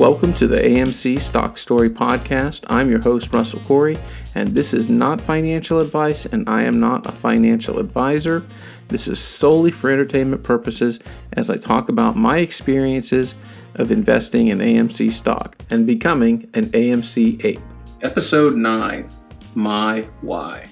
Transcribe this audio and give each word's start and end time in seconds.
Welcome 0.00 0.32
to 0.36 0.46
the 0.46 0.56
AMC 0.56 1.20
Stock 1.20 1.58
Story 1.58 1.90
Podcast. 1.90 2.64
I'm 2.68 2.88
your 2.88 3.02
host, 3.02 3.34
Russell 3.34 3.60
Corey, 3.60 3.98
and 4.34 4.48
this 4.54 4.72
is 4.72 4.88
not 4.88 5.20
financial 5.20 5.78
advice, 5.78 6.24
and 6.24 6.48
I 6.48 6.62
am 6.62 6.80
not 6.80 7.06
a 7.06 7.12
financial 7.12 7.78
advisor. 7.78 8.42
This 8.88 9.06
is 9.06 9.18
solely 9.18 9.70
for 9.70 9.90
entertainment 9.90 10.42
purposes 10.42 11.00
as 11.34 11.50
I 11.50 11.58
talk 11.58 11.90
about 11.90 12.16
my 12.16 12.38
experiences 12.38 13.34
of 13.74 13.92
investing 13.92 14.48
in 14.48 14.60
AMC 14.60 15.12
stock 15.12 15.54
and 15.68 15.86
becoming 15.86 16.48
an 16.54 16.70
AMC 16.70 17.44
ape. 17.44 17.60
Episode 18.00 18.56
9 18.56 19.06
My 19.54 20.00
Why. 20.22 20.66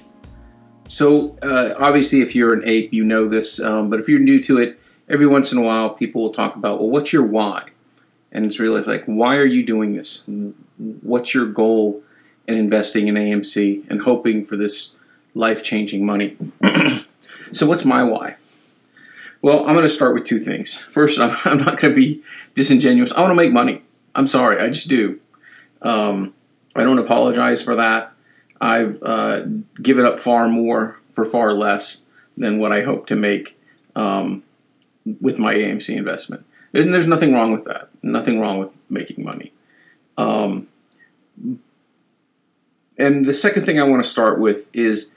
So, 0.88 1.36
uh, 1.42 1.74
obviously, 1.78 2.22
if 2.22 2.34
you're 2.34 2.54
an 2.54 2.62
ape, 2.64 2.94
you 2.94 3.04
know 3.04 3.28
this, 3.28 3.60
um, 3.60 3.90
but 3.90 4.00
if 4.00 4.08
you're 4.08 4.20
new 4.20 4.42
to 4.44 4.56
it, 4.56 4.80
every 5.06 5.26
once 5.26 5.52
in 5.52 5.58
a 5.58 5.62
while 5.62 5.90
people 5.90 6.22
will 6.22 6.32
talk 6.32 6.56
about, 6.56 6.80
well, 6.80 6.88
what's 6.88 7.12
your 7.12 7.24
why? 7.24 7.64
And 8.30 8.44
it's 8.44 8.58
really 8.58 8.82
like, 8.82 9.04
why 9.04 9.36
are 9.36 9.46
you 9.46 9.64
doing 9.64 9.94
this? 9.94 10.22
What's 10.76 11.34
your 11.34 11.46
goal 11.46 12.02
in 12.46 12.54
investing 12.54 13.08
in 13.08 13.14
AMC 13.14 13.88
and 13.90 14.02
hoping 14.02 14.44
for 14.44 14.56
this 14.56 14.92
life 15.34 15.62
changing 15.62 16.04
money? 16.04 16.36
so, 17.52 17.66
what's 17.66 17.84
my 17.84 18.02
why? 18.02 18.36
Well, 19.40 19.60
I'm 19.60 19.74
going 19.74 19.84
to 19.84 19.88
start 19.88 20.14
with 20.14 20.24
two 20.24 20.40
things. 20.40 20.76
First, 20.76 21.18
I'm, 21.20 21.36
I'm 21.44 21.58
not 21.58 21.78
going 21.80 21.94
to 21.94 22.00
be 22.00 22.22
disingenuous. 22.54 23.12
I 23.12 23.20
want 23.20 23.30
to 23.30 23.36
make 23.36 23.52
money. 23.52 23.82
I'm 24.14 24.28
sorry, 24.28 24.60
I 24.60 24.68
just 24.68 24.88
do. 24.88 25.20
Um, 25.80 26.34
I 26.74 26.84
don't 26.84 26.98
apologize 26.98 27.62
for 27.62 27.76
that. 27.76 28.12
I've 28.60 29.02
uh, 29.02 29.42
given 29.80 30.04
up 30.04 30.18
far 30.18 30.48
more 30.48 30.98
for 31.12 31.24
far 31.24 31.52
less 31.52 32.02
than 32.36 32.58
what 32.58 32.72
I 32.72 32.82
hope 32.82 33.06
to 33.08 33.16
make 33.16 33.58
um, 33.94 34.42
with 35.20 35.38
my 35.38 35.54
AMC 35.54 35.96
investment. 35.96 36.44
And 36.72 36.92
there's 36.92 37.06
nothing 37.06 37.32
wrong 37.32 37.52
with 37.52 37.64
that. 37.64 37.88
Nothing 38.02 38.40
wrong 38.40 38.58
with 38.58 38.74
making 38.90 39.24
money. 39.24 39.52
Um, 40.16 40.68
and 42.98 43.26
the 43.26 43.34
second 43.34 43.64
thing 43.64 43.80
I 43.80 43.84
want 43.84 44.02
to 44.02 44.08
start 44.08 44.38
with 44.38 44.68
is 44.74 45.12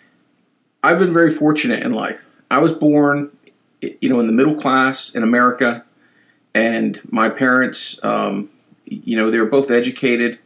I've 0.84 1.00
been 1.00 1.14
very 1.14 1.34
fortunate 1.34 1.84
in 1.84 1.94
life. 1.94 2.26
I 2.50 2.60
was 2.60 2.72
born, 2.72 3.36
you 3.82 4.10
know, 4.10 4.20
in 4.20 4.28
the 4.28 4.34
middle 4.34 4.56
class 4.56 5.14
in 5.14 5.24
America, 5.24 5.84
and 6.54 7.02
my 7.10 7.30
parents, 7.30 8.00
um, 8.04 8.50
you 8.86 9.18
know, 9.18 9.32
they 9.32 9.40
were 9.40 9.46
both 9.46 9.72
educated 9.72 10.40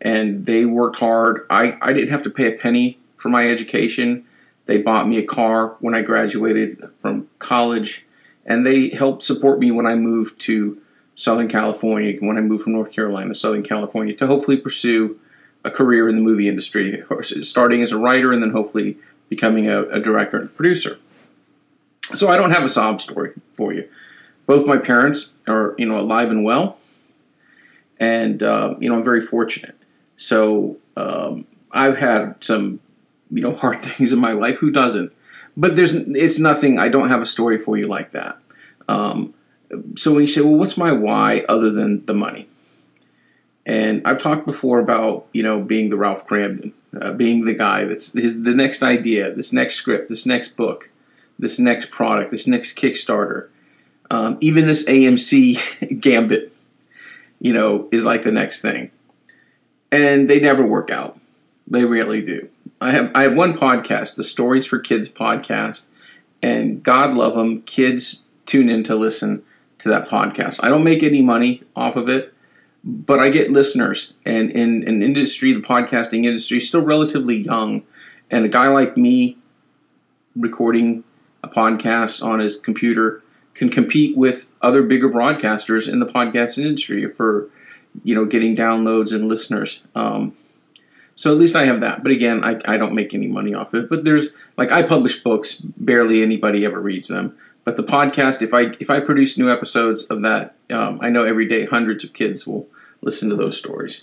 and 0.00 0.46
they 0.46 0.64
worked 0.64 0.96
hard. 0.96 1.46
I, 1.48 1.76
I 1.80 1.92
didn't 1.92 2.10
have 2.10 2.22
to 2.24 2.30
pay 2.30 2.54
a 2.54 2.58
penny 2.58 2.98
for 3.16 3.30
my 3.30 3.48
education. 3.48 4.24
They 4.66 4.82
bought 4.82 5.08
me 5.08 5.18
a 5.18 5.24
car 5.24 5.76
when 5.80 5.94
I 5.94 6.02
graduated 6.02 6.90
from 7.00 7.28
college 7.38 8.05
and 8.46 8.64
they 8.64 8.88
helped 8.90 9.24
support 9.24 9.58
me 9.58 9.70
when 9.70 9.86
I 9.86 9.96
moved 9.96 10.40
to 10.42 10.80
Southern 11.14 11.48
California, 11.48 12.16
when 12.20 12.38
I 12.38 12.40
moved 12.40 12.64
from 12.64 12.72
North 12.72 12.92
Carolina 12.92 13.30
to 13.30 13.34
Southern 13.34 13.62
California 13.62 14.14
to 14.14 14.26
hopefully 14.26 14.56
pursue 14.56 15.18
a 15.64 15.70
career 15.70 16.08
in 16.08 16.14
the 16.14 16.22
movie 16.22 16.48
industry, 16.48 17.02
starting 17.42 17.82
as 17.82 17.90
a 17.90 17.98
writer 17.98 18.32
and 18.32 18.42
then 18.42 18.50
hopefully 18.50 18.98
becoming 19.28 19.68
a, 19.68 19.82
a 19.84 20.00
director 20.00 20.38
and 20.38 20.56
producer. 20.56 20.98
So 22.14 22.28
I 22.28 22.36
don't 22.36 22.52
have 22.52 22.62
a 22.62 22.68
sob 22.68 23.00
story 23.00 23.32
for 23.52 23.72
you. 23.72 23.88
Both 24.46 24.64
my 24.64 24.78
parents 24.78 25.32
are, 25.48 25.74
you 25.76 25.86
know, 25.86 25.98
alive 25.98 26.30
and 26.30 26.44
well, 26.44 26.78
and 27.98 28.42
uh, 28.42 28.76
you 28.78 28.88
know 28.88 28.94
I'm 28.94 29.02
very 29.02 29.20
fortunate. 29.20 29.74
So 30.16 30.76
um, 30.96 31.46
I've 31.72 31.98
had 31.98 32.36
some, 32.44 32.78
you 33.30 33.42
know, 33.42 33.54
hard 33.54 33.82
things 33.82 34.12
in 34.12 34.20
my 34.20 34.32
life. 34.32 34.58
Who 34.58 34.70
doesn't? 34.70 35.12
But 35.56 35.76
there's 35.76 35.94
it's 35.94 36.38
nothing. 36.38 36.78
I 36.78 36.88
don't 36.88 37.08
have 37.08 37.22
a 37.22 37.26
story 37.26 37.58
for 37.58 37.76
you 37.76 37.86
like 37.86 38.10
that. 38.10 38.38
Um, 38.88 39.34
so 39.96 40.12
when 40.12 40.22
you 40.22 40.28
say, 40.28 40.42
well, 40.42 40.54
what's 40.54 40.76
my 40.76 40.92
why 40.92 41.44
other 41.48 41.70
than 41.70 42.04
the 42.06 42.14
money? 42.14 42.48
And 43.64 44.02
I've 44.04 44.18
talked 44.18 44.46
before 44.46 44.78
about 44.78 45.26
you 45.32 45.42
know 45.42 45.60
being 45.60 45.90
the 45.90 45.96
Ralph 45.96 46.26
Kramden, 46.26 46.72
uh, 47.00 47.12
being 47.12 47.44
the 47.44 47.54
guy 47.54 47.84
that's 47.84 48.12
his, 48.12 48.42
the 48.42 48.54
next 48.54 48.82
idea, 48.82 49.32
this 49.32 49.52
next 49.52 49.76
script, 49.76 50.08
this 50.08 50.26
next 50.26 50.56
book, 50.56 50.90
this 51.38 51.58
next 51.58 51.90
product, 51.90 52.30
this 52.30 52.46
next 52.46 52.76
Kickstarter, 52.76 53.48
um, 54.10 54.36
even 54.40 54.66
this 54.66 54.84
AMC 54.84 56.00
Gambit, 56.00 56.52
you 57.40 57.52
know, 57.52 57.88
is 57.90 58.04
like 58.04 58.22
the 58.22 58.32
next 58.32 58.60
thing, 58.60 58.90
and 59.90 60.28
they 60.28 60.38
never 60.38 60.66
work 60.66 60.90
out. 60.90 61.18
They 61.66 61.84
rarely 61.84 62.22
do. 62.22 62.48
I 62.80 62.92
have 62.92 63.10
I 63.14 63.22
have 63.22 63.34
one 63.34 63.56
podcast, 63.56 64.16
the 64.16 64.24
Stories 64.24 64.66
for 64.66 64.78
Kids 64.78 65.08
podcast, 65.08 65.86
and 66.42 66.82
God 66.82 67.14
love 67.14 67.34
them, 67.34 67.62
kids 67.62 68.24
tune 68.44 68.68
in 68.68 68.84
to 68.84 68.94
listen 68.94 69.42
to 69.78 69.88
that 69.88 70.08
podcast. 70.08 70.60
I 70.62 70.68
don't 70.68 70.84
make 70.84 71.02
any 71.02 71.22
money 71.22 71.62
off 71.74 71.96
of 71.96 72.08
it, 72.08 72.34
but 72.84 73.18
I 73.18 73.30
get 73.30 73.50
listeners, 73.50 74.12
and 74.26 74.50
in 74.50 74.86
an 74.86 75.02
industry, 75.02 75.52
the 75.52 75.60
podcasting 75.60 76.26
industry 76.26 76.58
is 76.58 76.68
still 76.68 76.82
relatively 76.82 77.36
young, 77.36 77.82
and 78.30 78.44
a 78.44 78.48
guy 78.48 78.68
like 78.68 78.96
me 78.96 79.38
recording 80.36 81.02
a 81.42 81.48
podcast 81.48 82.22
on 82.22 82.40
his 82.40 82.58
computer 82.58 83.22
can 83.54 83.70
compete 83.70 84.14
with 84.16 84.48
other 84.60 84.82
bigger 84.82 85.08
broadcasters 85.08 85.90
in 85.90 85.98
the 85.98 86.06
podcasting 86.06 86.66
industry 86.66 87.08
for 87.08 87.48
you 88.04 88.14
know 88.14 88.26
getting 88.26 88.54
downloads 88.54 89.14
and 89.14 89.28
listeners. 89.28 89.80
Um, 89.94 90.36
so 91.16 91.32
at 91.32 91.38
least 91.38 91.56
I 91.56 91.64
have 91.64 91.80
that. 91.80 92.02
But 92.02 92.12
again, 92.12 92.44
I, 92.44 92.60
I 92.66 92.76
don't 92.76 92.94
make 92.94 93.14
any 93.14 93.26
money 93.26 93.54
off 93.54 93.74
it. 93.74 93.88
But 93.88 94.04
there's 94.04 94.28
like 94.56 94.70
I 94.70 94.82
publish 94.82 95.22
books, 95.22 95.54
barely 95.54 96.22
anybody 96.22 96.64
ever 96.64 96.80
reads 96.80 97.08
them. 97.08 97.36
But 97.64 97.76
the 97.76 97.82
podcast, 97.82 98.42
if 98.42 98.54
I 98.54 98.76
if 98.78 98.90
I 98.90 99.00
produce 99.00 99.38
new 99.38 99.50
episodes 99.50 100.04
of 100.04 100.22
that, 100.22 100.54
um, 100.70 100.98
I 101.02 101.08
know 101.08 101.24
every 101.24 101.48
day 101.48 101.64
hundreds 101.64 102.04
of 102.04 102.12
kids 102.12 102.46
will 102.46 102.68
listen 103.00 103.30
to 103.30 103.36
those 103.36 103.56
stories. 103.56 104.02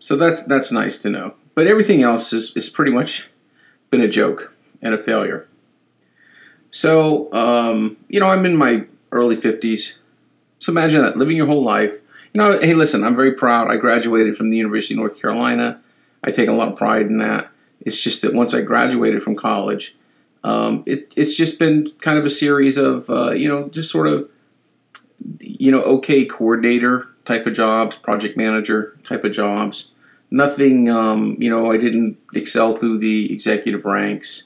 So 0.00 0.16
that's 0.16 0.42
that's 0.42 0.72
nice 0.72 0.98
to 0.98 1.10
know. 1.10 1.34
But 1.54 1.66
everything 1.66 2.02
else 2.02 2.32
is 2.32 2.56
is 2.56 2.70
pretty 2.70 2.90
much 2.90 3.28
been 3.90 4.00
a 4.00 4.08
joke 4.08 4.54
and 4.80 4.94
a 4.94 4.98
failure. 5.02 5.46
So 6.70 7.32
um, 7.34 7.98
you 8.08 8.20
know, 8.20 8.26
I'm 8.26 8.46
in 8.46 8.56
my 8.56 8.86
early 9.12 9.36
fifties. 9.36 9.98
So 10.60 10.72
imagine 10.72 11.02
that 11.02 11.18
living 11.18 11.36
your 11.36 11.46
whole 11.46 11.62
life. 11.62 11.98
You 12.32 12.38
know, 12.38 12.58
hey, 12.58 12.72
listen, 12.72 13.04
I'm 13.04 13.14
very 13.14 13.34
proud. 13.34 13.70
I 13.70 13.76
graduated 13.76 14.34
from 14.34 14.48
the 14.48 14.56
University 14.56 14.94
of 14.94 14.98
North 14.98 15.20
Carolina. 15.20 15.80
I 16.24 16.30
take 16.30 16.48
a 16.48 16.52
lot 16.52 16.68
of 16.68 16.76
pride 16.76 17.06
in 17.06 17.18
that. 17.18 17.48
It's 17.80 18.02
just 18.02 18.22
that 18.22 18.32
once 18.32 18.54
I 18.54 18.62
graduated 18.62 19.22
from 19.22 19.36
college, 19.36 19.94
um, 20.42 20.82
it, 20.86 21.12
it's 21.16 21.36
just 21.36 21.58
been 21.58 21.90
kind 22.00 22.18
of 22.18 22.24
a 22.24 22.30
series 22.30 22.76
of, 22.76 23.08
uh, 23.10 23.32
you 23.32 23.48
know, 23.48 23.68
just 23.68 23.90
sort 23.90 24.08
of, 24.08 24.28
you 25.38 25.70
know, 25.70 25.82
okay 25.82 26.24
coordinator 26.24 27.08
type 27.26 27.46
of 27.46 27.52
jobs, 27.52 27.96
project 27.96 28.36
manager 28.36 28.96
type 29.06 29.24
of 29.24 29.32
jobs. 29.32 29.90
Nothing, 30.30 30.88
um, 30.88 31.36
you 31.38 31.50
know, 31.50 31.70
I 31.70 31.76
didn't 31.76 32.18
excel 32.34 32.74
through 32.76 32.98
the 32.98 33.32
executive 33.32 33.84
ranks. 33.84 34.44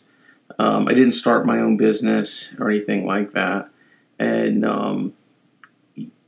Um, 0.59 0.89
I 0.89 0.95
didn't 0.95 1.13
start 1.13 1.47
my 1.47 1.59
own 1.59 1.77
business 1.77 2.53
or 2.59 2.71
anything 2.71 3.07
like 3.07 3.31
that. 3.33 3.69
And 4.19 4.65
um, 4.65 5.15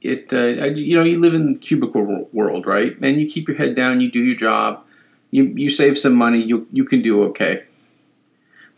it, 0.00 0.32
uh, 0.32 0.66
you 0.66 0.96
know, 0.96 1.02
you 1.02 1.18
live 1.18 1.34
in 1.34 1.54
the 1.54 1.58
cubicle 1.58 2.28
world, 2.32 2.66
right? 2.66 2.96
And 3.00 3.20
you 3.20 3.28
keep 3.28 3.48
your 3.48 3.56
head 3.56 3.74
down, 3.74 4.00
you 4.00 4.10
do 4.10 4.20
your 4.20 4.36
job 4.36 4.84
you 5.30 5.44
you 5.44 5.70
save 5.70 5.98
some 5.98 6.14
money, 6.14 6.42
you 6.42 6.66
you 6.72 6.84
can 6.84 7.02
do 7.02 7.22
okay. 7.24 7.64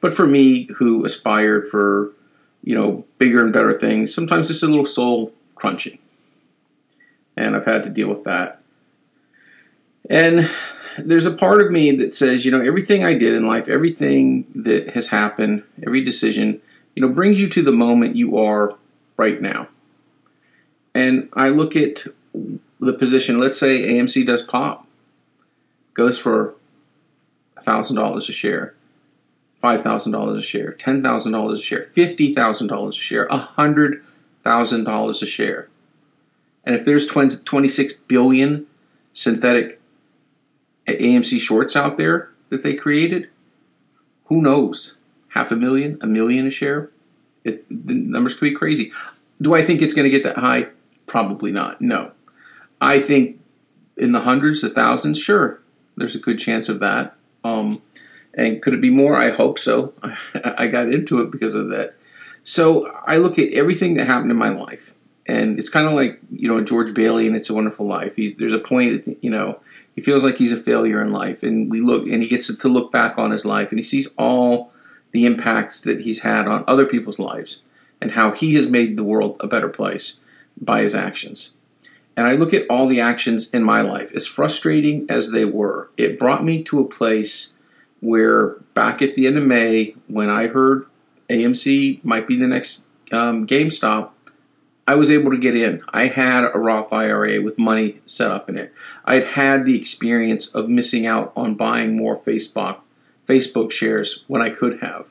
But 0.01 0.15
for 0.15 0.27
me, 0.27 0.65
who 0.77 1.05
aspired 1.05 1.69
for 1.69 2.13
you 2.63 2.75
know 2.75 3.05
bigger 3.19 3.43
and 3.43 3.53
better 3.53 3.79
things, 3.79 4.15
sometimes 4.15 4.51
it's 4.51 4.63
a 4.63 4.67
little 4.67 4.87
soul 4.87 5.33
crunching, 5.55 5.99
and 7.37 7.57
I've 7.57 7.67
had 7.67 7.85
to 7.85 7.91
deal 7.91 8.09
with 8.09 8.25
that. 8.25 8.61
And 10.11 10.51
there's 10.99 11.27
a 11.27 11.33
part 11.33 11.63
of 11.63 11.71
me 11.71 11.93
that 11.93 12.13
says, 12.13 12.45
you 12.45 12.51
know, 12.51 12.61
everything 12.61 13.05
I 13.05 13.15
did 13.15 13.35
in 13.35 13.47
life, 13.47 13.69
everything 13.69 14.47
that 14.55 14.91
has 14.91 15.09
happened, 15.09 15.63
every 15.87 16.05
decision, 16.05 16.61
you 16.95 17.03
know, 17.03 17.09
brings 17.09 17.41
you 17.41 17.49
to 17.49 17.63
the 17.63 17.73
moment 17.73 18.17
you 18.17 18.37
are 18.37 18.77
right 19.17 19.41
now. 19.41 19.69
And 20.95 21.29
I 21.33 21.49
look 21.49 21.77
at 21.77 22.05
the 22.81 22.93
position, 22.93 23.39
let's 23.39 23.59
say 23.59 23.95
AMC 23.95 24.27
does 24.27 24.43
pop 24.43 24.82
goes 25.95 26.19
for 26.19 26.55
$1,000 27.59 28.17
a 28.17 28.33
share, 28.33 28.75
$5,000 29.63 30.39
a 30.39 30.43
share, 30.43 30.73
$10,000 30.73 31.55
a 31.55 31.59
share, 31.59 31.91
$50,000 31.95 32.89
a 32.89 32.93
share, 32.93 33.29
$100,000 33.29 35.23
a 35.23 35.27
share. 35.27 35.69
And 36.65 36.75
if 36.77 36.85
there's 36.85 37.07
20, 37.07 37.37
26 37.45 37.93
billion 38.09 38.67
synthetic 39.13 39.81
AMC 40.87 41.41
shorts 41.41 41.77
out 41.77 41.97
there 41.97 42.31
that 42.49 42.63
they 42.63 42.75
created, 42.75 43.29
who 44.27 44.41
knows? 44.41 44.99
Half 45.29 45.51
a 45.51 45.57
million, 45.57 45.99
a 46.01 46.07
million 46.07 46.47
a 46.47 46.51
share? 46.51 46.91
It, 47.45 47.69
the 47.69 47.95
numbers 47.95 48.35
could 48.35 48.43
be 48.43 48.55
crazy. 48.55 48.93
Do 49.41 49.55
I 49.55 49.65
think 49.65 49.83
it's 49.83 49.95
going 49.95 50.05
to 50.05 50.11
get 50.11 50.23
that 50.25 50.39
high? 50.39 50.69
Probably 51.07 51.51
not. 51.51 51.81
No. 51.81 52.13
I 52.81 53.01
think 53.01 53.41
in 53.97 54.13
the 54.13 54.21
hundreds, 54.21 54.61
the 54.61 54.71
thousands, 54.71 55.19
sure. 55.19 55.62
There's 56.03 56.17
a 56.17 56.19
good 56.19 56.41
chance 56.41 56.69
of 56.69 56.81
that. 56.81 57.15
Um, 57.45 57.81
and 58.35 58.61
could 58.61 58.75
it 58.75 58.81
be 58.81 58.91
more? 58.91 59.17
I 59.17 59.31
hope 59.31 59.57
so. 59.57 59.95
I 60.35 60.67
got 60.67 60.93
into 60.93 61.21
it 61.21 61.31
because 61.31 61.55
of 61.55 61.69
that. 61.69 61.95
So 62.43 62.87
I 63.07 63.19
look 63.19 63.39
at 63.39 63.53
everything 63.53 63.95
that 63.95 64.09
happened 64.09 64.33
in 64.33 64.37
my 64.37 64.49
life, 64.49 64.95
and 65.27 65.61
it's 65.61 65.69
kind 65.69 65.87
of 65.87 65.93
like 65.93 66.19
you 66.33 66.49
know 66.49 66.61
George 66.61 66.93
Bailey 66.93 67.29
and 67.29 67.37
It's 67.37 67.51
a 67.51 67.55
Wonderful 67.55 67.87
Life. 67.87 68.17
He, 68.17 68.33
there's 68.33 68.53
a 68.53 68.59
point, 68.59 69.17
you 69.21 69.31
know, 69.31 69.61
he 69.95 70.03
feels 70.03 70.25
like 70.25 70.39
he's 70.39 70.51
a 70.51 70.57
failure 70.57 71.01
in 71.01 71.13
life, 71.13 71.45
and 71.45 71.71
we 71.71 71.81
look 71.81 72.09
and 72.09 72.21
he 72.21 72.29
gets 72.29 72.55
to 72.55 72.69
look 72.69 72.91
back 72.91 73.17
on 73.17 73.31
his 73.31 73.45
life, 73.45 73.71
and 73.71 73.79
he 73.79 73.85
sees 73.85 74.09
all 74.19 74.73
the 75.13 75.25
impacts 75.25 75.81
that 75.83 76.01
he's 76.01 76.23
had 76.23 76.49
on 76.49 76.65
other 76.67 76.85
people's 76.85 77.21
lives, 77.21 77.61
and 78.01 78.13
how 78.13 78.33
he 78.33 78.55
has 78.55 78.69
made 78.69 78.97
the 78.97 79.05
world 79.05 79.37
a 79.39 79.47
better 79.47 79.69
place 79.69 80.19
by 80.61 80.83
his 80.83 80.97
actions. 80.97 81.53
And 82.17 82.27
I 82.27 82.33
look 82.33 82.53
at 82.53 82.67
all 82.69 82.87
the 82.87 83.01
actions 83.01 83.49
in 83.51 83.65
my 83.65 83.81
life, 83.81 84.13
as 84.13 84.27
frustrating 84.27 85.07
as 85.09 85.31
they 85.31 85.45
were, 85.45 85.91
it 85.97 86.19
brought 86.19 86.45
me 86.45 86.63
to 86.65 86.81
a 86.81 86.89
place 86.89 87.55
where 88.01 88.51
back 88.75 89.01
at 89.01 89.15
the 89.15 89.27
end 89.27 89.39
of 89.39 89.45
May, 89.45 89.95
when 90.09 90.29
I 90.29 90.49
heard 90.49 90.87
AMC 91.31 92.05
might 92.05 92.27
be 92.27 92.37
the 92.37 92.49
next 92.49 92.83
um, 93.13 93.47
GameStop, 93.47 94.11
I 94.87 94.97
was 94.97 95.11
able 95.11 95.31
to 95.31 95.39
get 95.39 95.57
in. 95.57 95.83
I 95.91 96.09
had 96.09 96.45
a 96.45 96.59
Roth 96.59 96.93
IRA 96.93 97.41
with 97.41 97.59
money 97.59 98.01
set 98.07 98.31
up 98.31 98.49
in 98.49 98.59
it. 98.59 98.75
I 99.05 99.15
had 99.15 99.25
had 99.25 99.65
the 99.65 99.79
experience 99.79 100.49
of 100.49 100.69
missing 100.69 101.07
out 101.07 101.33
on 101.37 101.55
buying 101.55 101.97
more 101.97 102.19
Facebook 102.19 102.81
Facebook 103.27 103.71
shares 103.71 104.25
when 104.27 104.43
I 104.43 104.51
could 104.51 104.81
have. 104.81 105.07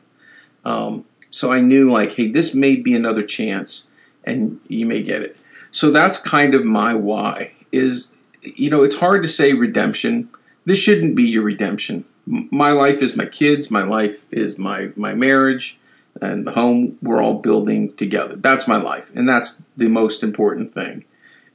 Um, 0.65 1.06
so 1.30 1.51
I 1.51 1.62
knew 1.62 1.89
like, 1.89 2.13
hey, 2.13 2.27
this 2.27 2.54
may 2.54 2.75
be 2.75 2.94
another 2.94 3.24
chance, 3.24 3.88
and 4.25 4.59
you 4.68 4.86
may 4.86 5.01
get 5.01 5.21
it. 5.21 5.38
So 5.71 5.91
that's 5.91 6.18
kind 6.18 6.53
of 6.53 6.63
my 6.65 6.94
why. 6.94 7.53
Is 7.71 8.12
you 8.41 8.69
know, 8.69 8.83
it's 8.83 8.95
hard 8.95 9.23
to 9.23 9.29
say 9.29 9.53
redemption. 9.53 10.29
This 10.65 10.79
shouldn't 10.79 11.15
be 11.15 11.23
your 11.23 11.44
redemption. 11.44 12.06
My 12.25 12.71
life 12.71 13.01
is 13.01 13.15
my 13.15 13.25
kids. 13.25 13.71
My 13.71 13.83
life 13.83 14.25
is 14.31 14.57
my 14.57 14.91
my 14.95 15.13
marriage 15.13 15.79
and 16.19 16.45
the 16.45 16.51
home 16.51 16.97
we're 17.01 17.21
all 17.21 17.35
building 17.35 17.94
together. 17.94 18.35
That's 18.35 18.68
my 18.68 18.77
life, 18.77 19.12
and 19.15 19.29
that's 19.29 19.62
the 19.77 19.88
most 19.88 20.23
important 20.23 20.73
thing. 20.73 21.06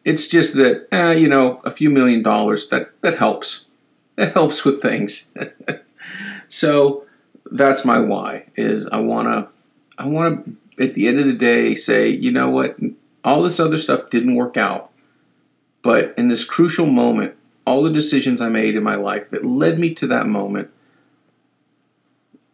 It's 0.04 0.28
just 0.28 0.54
that, 0.54 0.86
eh, 0.92 1.12
you 1.12 1.28
know, 1.28 1.60
a 1.64 1.70
few 1.70 1.90
million 1.90 2.22
dollars 2.22 2.68
that 2.68 2.90
that 3.00 3.18
helps. 3.18 3.64
That 4.16 4.32
helps 4.32 4.64
with 4.64 4.80
things. 4.80 5.26
so 6.48 7.04
that's 7.50 7.84
my 7.84 7.98
why. 7.98 8.46
Is 8.56 8.86
I 8.86 8.98
wanna, 9.00 9.48
I 9.98 10.06
wanna 10.06 10.42
at 10.78 10.94
the 10.94 11.06
end 11.06 11.20
of 11.20 11.26
the 11.26 11.34
day 11.34 11.74
say, 11.74 12.08
you 12.08 12.32
know 12.32 12.48
what, 12.48 12.78
all 13.26 13.43
this 13.43 13.58
other 13.58 13.76
stuff 13.76 14.08
didn't 14.08 14.37
work 14.37 14.56
out, 14.56 14.90
but 15.82 16.14
in 16.17 16.28
this 16.28 16.44
crucial 16.44 16.87
moment, 16.87 17.34
all 17.67 17.82
the 17.82 17.90
decisions 17.90 18.40
I 18.40 18.49
made 18.49 18.76
in 18.76 18.84
my 18.84 18.94
life 18.94 19.28
that 19.31 19.44
led 19.44 19.81
me 19.81 19.93
to 19.94 20.06
that 20.06 20.28
moment 20.28 20.70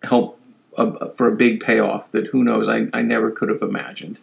help 0.03 0.41
a, 0.77 0.83
uh, 0.83 1.13
for 1.13 1.29
a 1.29 1.37
big 1.37 1.61
payoff 1.61 2.11
that 2.13 2.29
who 2.29 2.43
knows 2.43 2.67
I, 2.67 2.89
I 2.95 3.03
never 3.03 3.31
could 3.31 3.51
have 3.51 3.61
imagined. 3.61 4.17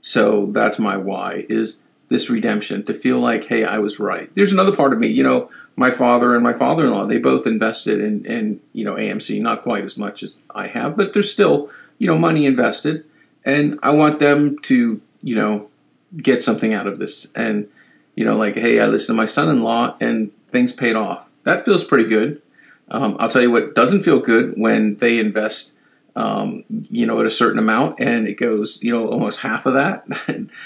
So 0.00 0.46
that's 0.46 0.78
my 0.78 0.96
why 0.96 1.46
is 1.48 1.82
this 2.08 2.30
redemption 2.30 2.84
to 2.84 2.94
feel 2.94 3.18
like 3.18 3.46
hey 3.46 3.64
I 3.64 3.78
was 3.78 3.98
right. 3.98 4.30
There's 4.36 4.52
another 4.52 4.74
part 4.74 4.92
of 4.92 5.00
me, 5.00 5.08
you 5.08 5.24
know, 5.24 5.50
my 5.74 5.90
father 5.90 6.34
and 6.34 6.44
my 6.44 6.52
father-in-law 6.52 7.06
they 7.06 7.18
both 7.18 7.46
invested 7.46 8.00
in 8.00 8.24
in 8.24 8.60
you 8.72 8.84
know 8.84 8.94
AMC 8.94 9.40
not 9.42 9.62
quite 9.62 9.84
as 9.84 9.96
much 9.96 10.22
as 10.22 10.38
I 10.54 10.68
have, 10.68 10.96
but 10.96 11.12
there's 11.12 11.32
still 11.32 11.70
you 11.98 12.06
know 12.06 12.16
money 12.16 12.46
invested, 12.46 13.04
and 13.44 13.78
I 13.82 13.90
want 13.90 14.20
them 14.20 14.58
to 14.60 15.00
you 15.22 15.34
know 15.34 15.69
get 16.16 16.42
something 16.42 16.74
out 16.74 16.86
of 16.86 16.98
this 16.98 17.28
and 17.34 17.68
you 18.16 18.24
know 18.24 18.36
like 18.36 18.54
hey 18.54 18.80
I 18.80 18.86
listened 18.86 19.16
to 19.16 19.22
my 19.22 19.26
son-in-law 19.26 19.96
and 20.00 20.32
things 20.50 20.72
paid 20.72 20.96
off. 20.96 21.26
That 21.44 21.64
feels 21.64 21.84
pretty 21.84 22.08
good. 22.08 22.42
Um, 22.90 23.16
I'll 23.20 23.28
tell 23.28 23.42
you 23.42 23.50
what 23.50 23.74
doesn't 23.74 24.02
feel 24.02 24.18
good 24.18 24.54
when 24.56 24.96
they 24.96 25.18
invest 25.18 25.74
um, 26.16 26.64
you 26.68 27.06
know, 27.06 27.20
at 27.20 27.26
a 27.26 27.30
certain 27.30 27.58
amount, 27.58 28.00
and 28.00 28.26
it 28.26 28.34
goes, 28.34 28.82
you 28.82 28.92
know, 28.92 29.08
almost 29.08 29.40
half 29.40 29.66
of 29.66 29.74
that. 29.74 30.06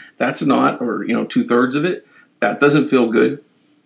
That's 0.19 0.43
not, 0.43 0.81
or 0.81 1.05
you 1.05 1.14
know, 1.14 1.25
two 1.25 1.44
thirds 1.44 1.75
of 1.75 1.85
it. 1.85 2.06
That 2.40 2.61
doesn't 2.61 2.88
feel 2.88 3.11
good. 3.11 3.43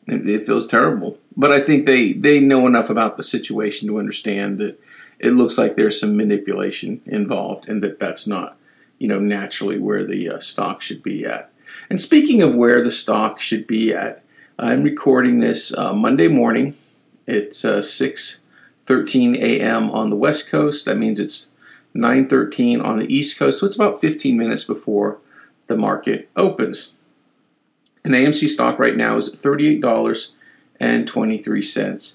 It, 0.06 0.28
it, 0.28 0.46
feels 0.46 0.66
terrible. 0.66 1.18
But 1.36 1.52
I 1.52 1.60
think 1.60 1.86
they 1.86 2.12
they 2.12 2.40
know 2.40 2.66
enough 2.66 2.90
about 2.90 3.16
the 3.16 3.22
situation 3.22 3.88
to 3.88 3.98
understand 3.98 4.58
that 4.58 4.80
it 5.18 5.32
looks 5.32 5.58
like 5.58 5.76
there's 5.76 6.00
some 6.00 6.16
manipulation 6.16 7.02
involved, 7.06 7.68
and 7.68 7.82
that 7.82 7.98
that's 7.98 8.26
not, 8.26 8.56
you 8.98 9.08
know, 9.08 9.18
naturally 9.18 9.78
where 9.78 10.04
the 10.04 10.28
uh, 10.28 10.40
stock 10.40 10.82
should 10.82 11.02
be 11.02 11.24
at. 11.24 11.50
And 11.90 12.00
speaking 12.00 12.42
of 12.42 12.54
where 12.54 12.82
the 12.82 12.90
stock 12.90 13.40
should 13.40 13.66
be 13.66 13.92
at, 13.92 14.24
I'm 14.58 14.82
recording 14.82 15.40
this 15.40 15.76
uh, 15.76 15.92
Monday 15.92 16.28
morning. 16.28 16.74
It's 17.26 17.62
uh, 17.64 17.82
six 17.82 18.40
13 18.86 19.36
a.m. 19.36 19.90
on 19.90 20.08
the 20.08 20.16
West 20.16 20.48
Coast. 20.48 20.86
That 20.86 20.96
means 20.96 21.20
it's 21.20 21.50
9:13 21.94 22.82
on 22.82 22.98
the 22.98 23.14
East 23.14 23.38
Coast. 23.38 23.60
So 23.60 23.66
it's 23.66 23.76
about 23.76 24.00
15 24.00 24.34
minutes 24.36 24.64
before 24.64 25.18
the 25.66 25.76
market 25.76 26.30
opens. 26.36 26.94
An 28.04 28.12
AMC 28.12 28.48
stock 28.48 28.78
right 28.78 28.96
now 28.96 29.18
is 29.18 29.28
at 29.28 29.34
$38.23. 29.34 32.14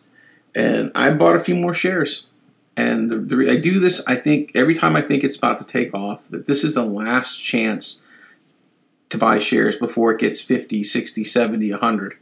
And 0.55 0.91
I 0.95 1.11
bought 1.11 1.35
a 1.35 1.39
few 1.39 1.53
more 1.55 1.75
shares. 1.75 2.25
And 2.75 3.11
the, 3.11 3.17
the, 3.17 3.51
I 3.51 3.57
do 3.57 3.79
this, 3.79 4.01
I 4.07 4.15
think, 4.15 4.51
every 4.55 4.73
time 4.73 4.95
I 4.95 5.01
think 5.01 5.23
it's 5.23 5.35
about 5.35 5.59
to 5.59 5.65
take 5.65 5.93
off, 5.93 6.27
that 6.29 6.47
this 6.47 6.63
is 6.63 6.75
the 6.75 6.85
last 6.85 7.37
chance 7.37 8.01
to 9.09 9.17
buy 9.17 9.37
shares 9.37 9.75
before 9.75 10.11
it 10.11 10.19
gets 10.19 10.41
50, 10.41 10.83
60, 10.83 11.23
70, 11.23 11.71
100. 11.71 12.17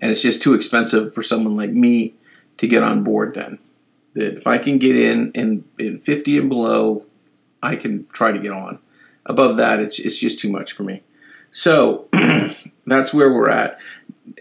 And 0.00 0.12
it's 0.12 0.22
just 0.22 0.42
too 0.42 0.54
expensive 0.54 1.14
for 1.14 1.22
someone 1.22 1.56
like 1.56 1.70
me 1.70 2.14
to 2.58 2.68
get 2.68 2.82
on 2.82 3.02
board 3.02 3.34
then 3.34 3.58
that 4.16 4.38
if 4.38 4.46
I 4.46 4.58
can 4.58 4.78
get 4.78 4.96
in 4.96 5.30
in, 5.32 5.64
in 5.78 6.00
50 6.00 6.38
and 6.38 6.48
below, 6.48 7.04
I 7.62 7.76
can 7.76 8.06
try 8.12 8.32
to 8.32 8.38
get 8.38 8.50
on. 8.50 8.78
Above 9.26 9.58
that, 9.58 9.78
it's, 9.78 9.98
it's 9.98 10.18
just 10.18 10.38
too 10.38 10.50
much 10.50 10.72
for 10.72 10.82
me. 10.82 11.02
So 11.52 12.08
that's 12.86 13.12
where 13.12 13.32
we're 13.32 13.50
at. 13.50 13.78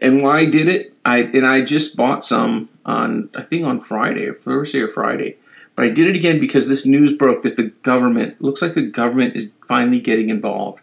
And 0.01 0.21
why 0.21 0.39
I 0.39 0.45
did 0.45 0.67
it, 0.67 0.93
I 1.03 1.19
and 1.19 1.45
I 1.45 1.61
just 1.61 1.95
bought 1.95 2.25
some 2.25 2.69
on 2.85 3.29
I 3.35 3.43
think 3.43 3.65
on 3.65 3.81
Friday, 3.81 4.31
Thursday 4.31 4.79
or 4.79 4.87
Friday. 4.87 5.37
But 5.75 5.85
I 5.85 5.89
did 5.89 6.07
it 6.07 6.15
again 6.15 6.39
because 6.39 6.67
this 6.67 6.85
news 6.85 7.13
broke 7.13 7.43
that 7.43 7.57
the 7.57 7.69
government 7.83 8.41
looks 8.41 8.61
like 8.61 8.73
the 8.73 8.81
government 8.81 9.35
is 9.35 9.51
finally 9.67 9.99
getting 9.99 10.29
involved. 10.29 10.79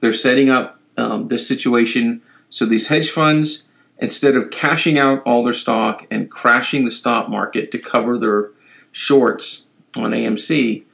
They're 0.00 0.12
setting 0.12 0.50
up 0.50 0.80
um, 0.96 1.28
this 1.28 1.46
situation 1.46 2.22
so 2.50 2.64
these 2.64 2.88
hedge 2.88 3.10
funds 3.10 3.64
instead 3.98 4.36
of 4.36 4.50
cashing 4.50 4.98
out 4.98 5.22
all 5.24 5.42
their 5.44 5.54
stock 5.54 6.06
and 6.10 6.30
crashing 6.30 6.84
the 6.84 6.90
stock 6.90 7.28
market 7.28 7.70
to 7.72 7.78
cover 7.78 8.18
their 8.18 8.50
shorts 8.92 9.64
on 9.96 10.12
AMC, 10.12 10.84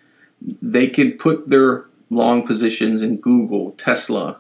they 0.41 0.87
can 0.87 1.13
put 1.13 1.49
their 1.49 1.87
long 2.11 2.47
positions 2.47 3.03
in 3.03 3.17
Google, 3.17 3.73
Tesla, 3.73 4.39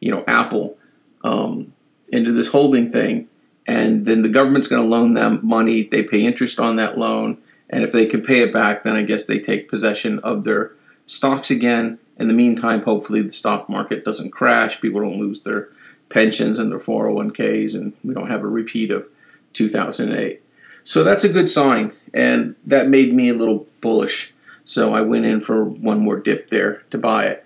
you 0.00 0.10
know, 0.10 0.24
Apple, 0.26 0.76
um, 1.24 1.72
into 2.08 2.32
this 2.32 2.48
holding 2.48 2.90
thing, 2.90 3.28
and 3.66 4.06
then 4.06 4.22
the 4.22 4.28
government's 4.28 4.68
going 4.68 4.82
to 4.82 4.88
loan 4.88 5.14
them 5.14 5.40
money. 5.42 5.84
They 5.84 6.02
pay 6.02 6.24
interest 6.24 6.58
on 6.58 6.76
that 6.76 6.98
loan, 6.98 7.38
and 7.72 7.82
if 7.82 7.90
they 7.90 8.04
can 8.04 8.22
pay 8.22 8.42
it 8.42 8.52
back, 8.52 8.84
then 8.84 8.94
I 8.94 9.02
guess 9.02 9.24
they 9.24 9.38
take 9.38 9.70
possession 9.70 10.18
of 10.18 10.44
their 10.44 10.72
stocks 11.06 11.50
again. 11.50 11.98
In 12.18 12.28
the 12.28 12.34
meantime, 12.34 12.82
hopefully 12.82 13.22
the 13.22 13.32
stock 13.32 13.68
market 13.68 14.04
doesn't 14.04 14.30
crash. 14.30 14.80
People 14.80 15.00
don't 15.00 15.18
lose 15.18 15.40
their 15.40 15.70
pensions 16.10 16.58
and 16.58 16.70
their 16.70 16.78
401ks, 16.78 17.74
and 17.74 17.94
we 18.04 18.12
don't 18.12 18.30
have 18.30 18.42
a 18.42 18.46
repeat 18.46 18.90
of 18.90 19.06
2008. 19.54 20.42
So 20.84 21.02
that's 21.02 21.24
a 21.24 21.28
good 21.28 21.48
sign, 21.48 21.92
and 22.12 22.54
that 22.66 22.88
made 22.88 23.14
me 23.14 23.30
a 23.30 23.34
little 23.34 23.66
bullish. 23.80 24.34
So 24.66 24.92
I 24.92 25.00
went 25.00 25.24
in 25.24 25.40
for 25.40 25.64
one 25.64 26.00
more 26.00 26.18
dip 26.18 26.50
there 26.50 26.82
to 26.90 26.98
buy 26.98 27.26
it. 27.26 27.41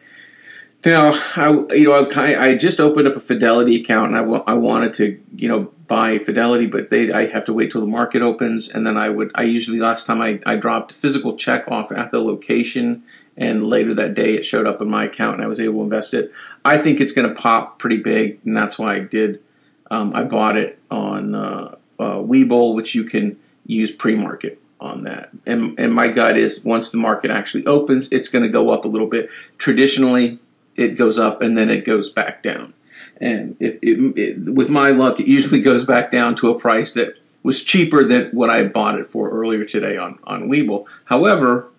Now, 0.85 1.12
I 1.35 1.50
you 1.75 1.85
know 1.85 2.09
I, 2.14 2.49
I 2.49 2.56
just 2.56 2.80
opened 2.80 3.09
up 3.09 3.16
a 3.16 3.21
Fidelity 3.21 3.80
account, 3.80 4.09
and 4.09 4.16
I, 4.16 4.21
w- 4.21 4.45
I 4.47 4.54
wanted 4.54 4.95
to 4.95 5.21
you 5.35 5.49
know 5.49 5.73
buy 5.87 6.18
Fidelity, 6.18 6.66
but 6.66 6.90
they 6.90 7.11
I 7.12 7.26
have 7.26 7.45
to 7.47 7.52
wait 7.52 7.73
till 7.73 7.80
the 7.80 7.87
market 7.87 8.23
opens, 8.23 8.68
and 8.68 8.87
then 8.87 8.97
I 8.97 9.09
would 9.09 9.30
I 9.35 9.42
usually 9.42 9.78
last 9.78 10.06
time 10.06 10.23
I, 10.23 10.40
I 10.47 10.56
dropped 10.56 10.92
physical 10.92 11.37
check 11.37 11.64
off 11.68 11.90
at 11.90 12.12
the 12.12 12.21
location 12.21 13.02
and 13.37 13.64
later 13.64 13.95
that 13.95 14.14
day 14.14 14.35
it 14.35 14.45
showed 14.45 14.66
up 14.66 14.80
in 14.80 14.88
my 14.88 15.04
account 15.04 15.35
and 15.35 15.45
I 15.45 15.47
was 15.47 15.61
able 15.61 15.80
to 15.80 15.85
invest 15.85 16.14
it. 16.14 16.33
I 16.64 16.78
think 16.78 17.00
it's 17.00 17.12
going 17.12 17.28
to 17.28 17.35
pop 17.35 17.78
pretty 17.78 17.99
big, 17.99 18.40
and 18.45 18.56
that's 18.56 18.78
why 18.78 18.97
I 18.97 19.00
did. 19.00 19.42
Um, 19.90 20.14
I 20.14 20.25
bought 20.25 20.56
it 20.56 20.78
on 20.90 21.35
uh, 21.35 21.76
uh, 21.99 22.16
Webull, 22.18 22.75
which 22.75 22.95
you 22.95 23.04
can 23.04 23.38
use 23.66 23.90
pre-market 23.90 24.61
on 24.80 25.04
that. 25.04 25.30
And 25.47 25.78
and 25.78 25.92
my 25.92 26.09
gut 26.09 26.37
is 26.37 26.64
once 26.64 26.90
the 26.90 26.99
market 26.99 27.30
actually 27.30 27.66
opens, 27.66 28.09
it's 28.11 28.28
going 28.28 28.45
to 28.45 28.50
go 28.50 28.71
up 28.71 28.85
a 28.85 28.88
little 28.88 29.09
bit. 29.09 29.30
Traditionally, 29.59 30.38
it 30.76 30.97
goes 30.97 31.18
up 31.18 31.42
and 31.42 31.56
then 31.56 31.71
it 31.71 31.85
goes 31.85 32.11
back 32.11 32.42
down. 32.42 32.75
And 33.18 33.56
if 33.61 33.75
it, 33.83 34.18
it, 34.18 34.54
with 34.54 34.68
my 34.68 34.90
luck, 34.90 35.21
it 35.21 35.26
usually 35.26 35.61
goes 35.61 35.85
back 35.85 36.11
down 36.11 36.37
to 36.37 36.50
a 36.50 36.59
price 36.59 36.92
that 36.95 37.14
was 37.42 37.62
cheaper 37.62 38.04
than 38.04 38.30
what 38.30 38.50
I 38.50 38.64
bought 38.64 38.99
it 38.99 39.11
for 39.11 39.30
earlier 39.30 39.64
today 39.64 39.97
on 39.97 40.18
on 40.25 40.49
Webull. 40.49 40.87
However, 41.06 41.71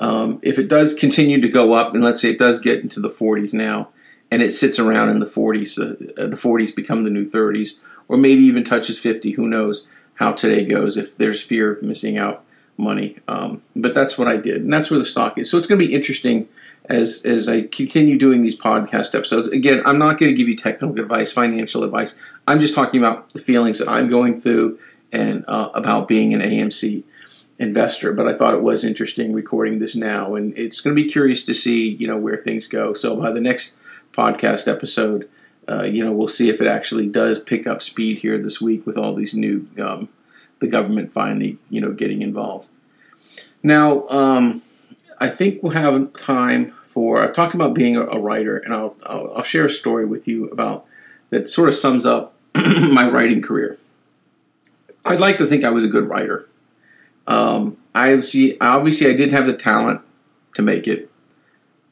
um, 0.00 0.38
if 0.42 0.58
it 0.58 0.68
does 0.68 0.94
continue 0.94 1.40
to 1.40 1.48
go 1.48 1.72
up, 1.72 1.94
and 1.94 2.04
let's 2.04 2.20
say 2.20 2.30
it 2.30 2.38
does 2.38 2.60
get 2.60 2.82
into 2.82 3.00
the 3.00 3.08
40s 3.08 3.52
now, 3.52 3.88
and 4.30 4.42
it 4.42 4.52
sits 4.52 4.78
around 4.78 5.08
in 5.08 5.18
the 5.18 5.26
40s, 5.26 5.78
uh, 5.80 6.26
the 6.28 6.36
40s 6.36 6.74
become 6.74 7.04
the 7.04 7.10
new 7.10 7.28
30s, 7.28 7.78
or 8.06 8.16
maybe 8.16 8.42
even 8.42 8.62
touches 8.62 8.98
50, 8.98 9.32
who 9.32 9.48
knows 9.48 9.86
how 10.14 10.32
today 10.32 10.64
goes 10.64 10.96
if 10.96 11.16
there's 11.16 11.42
fear 11.42 11.72
of 11.72 11.82
missing 11.82 12.16
out 12.16 12.44
money. 12.76 13.16
Um, 13.26 13.62
but 13.74 13.94
that's 13.94 14.16
what 14.16 14.28
I 14.28 14.36
did, 14.36 14.62
and 14.62 14.72
that's 14.72 14.90
where 14.90 14.98
the 14.98 15.04
stock 15.04 15.38
is. 15.38 15.50
So 15.50 15.56
it's 15.56 15.66
going 15.66 15.80
to 15.80 15.86
be 15.86 15.94
interesting 15.94 16.48
as 16.88 17.22
as 17.24 17.48
I 17.48 17.62
continue 17.62 18.18
doing 18.18 18.42
these 18.42 18.58
podcast 18.58 19.14
episodes. 19.14 19.48
Again, 19.48 19.82
I'm 19.84 19.98
not 19.98 20.18
going 20.18 20.32
to 20.32 20.36
give 20.36 20.48
you 20.48 20.56
technical 20.56 20.98
advice, 20.98 21.32
financial 21.32 21.84
advice. 21.84 22.14
I'm 22.46 22.60
just 22.60 22.74
talking 22.74 22.98
about 22.98 23.32
the 23.32 23.38
feelings 23.38 23.78
that 23.78 23.88
I'm 23.88 24.08
going 24.08 24.40
through 24.40 24.78
and 25.12 25.44
uh, 25.46 25.70
about 25.74 26.08
being 26.08 26.34
an 26.34 26.40
AMC 26.40 27.04
investor. 27.58 28.12
But 28.12 28.28
I 28.28 28.34
thought 28.34 28.54
it 28.54 28.62
was 28.62 28.84
interesting 28.84 29.32
recording 29.32 29.78
this 29.78 29.94
now, 29.94 30.34
and 30.34 30.56
it's 30.58 30.80
going 30.80 30.96
to 30.96 31.02
be 31.02 31.10
curious 31.10 31.44
to 31.44 31.54
see 31.54 31.88
you 31.88 32.06
know 32.06 32.16
where 32.16 32.38
things 32.38 32.66
go. 32.66 32.94
So 32.94 33.16
by 33.16 33.30
the 33.30 33.40
next 33.40 33.76
podcast 34.12 34.66
episode. 34.66 35.28
Uh, 35.70 35.82
you 35.82 36.02
know, 36.02 36.12
we'll 36.12 36.28
see 36.28 36.48
if 36.48 36.62
it 36.62 36.66
actually 36.66 37.06
does 37.06 37.38
pick 37.38 37.66
up 37.66 37.82
speed 37.82 38.16
here 38.20 38.38
this 38.38 38.58
week 38.58 38.86
with 38.86 38.96
all 38.96 39.14
these 39.14 39.34
new, 39.34 39.68
um, 39.78 40.08
the 40.60 40.66
government 40.66 41.12
finally, 41.12 41.58
you 41.68 41.78
know, 41.78 41.92
getting 41.92 42.22
involved. 42.22 42.66
Now, 43.62 44.08
um, 44.08 44.62
I 45.20 45.28
think 45.28 45.62
we'll 45.62 45.72
have 45.72 46.14
time 46.14 46.72
for. 46.98 47.22
I've 47.22 47.32
talked 47.32 47.54
about 47.54 47.74
being 47.74 47.94
a, 47.94 48.04
a 48.06 48.18
writer, 48.18 48.58
and 48.58 48.74
I'll, 48.74 48.96
I'll, 49.06 49.32
I'll 49.36 49.44
share 49.44 49.66
a 49.66 49.70
story 49.70 50.04
with 50.04 50.26
you 50.26 50.48
about 50.48 50.84
that 51.30 51.48
sort 51.48 51.68
of 51.68 51.76
sums 51.76 52.04
up 52.04 52.34
my 52.56 53.08
writing 53.08 53.40
career. 53.40 53.78
I'd 55.04 55.20
like 55.20 55.38
to 55.38 55.46
think 55.46 55.62
I 55.62 55.70
was 55.70 55.84
a 55.84 55.88
good 55.88 56.08
writer. 56.08 56.48
Um, 57.28 57.76
I 57.94 58.12
obviously, 58.12 58.60
obviously, 58.60 59.06
I 59.06 59.12
didn't 59.12 59.34
have 59.34 59.46
the 59.46 59.56
talent 59.56 60.00
to 60.54 60.62
make 60.62 60.88
it 60.88 61.08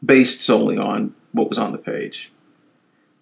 based 0.04 0.42
solely 0.42 0.76
on 0.76 1.14
what 1.30 1.48
was 1.48 1.56
on 1.56 1.70
the 1.70 1.78
page. 1.78 2.32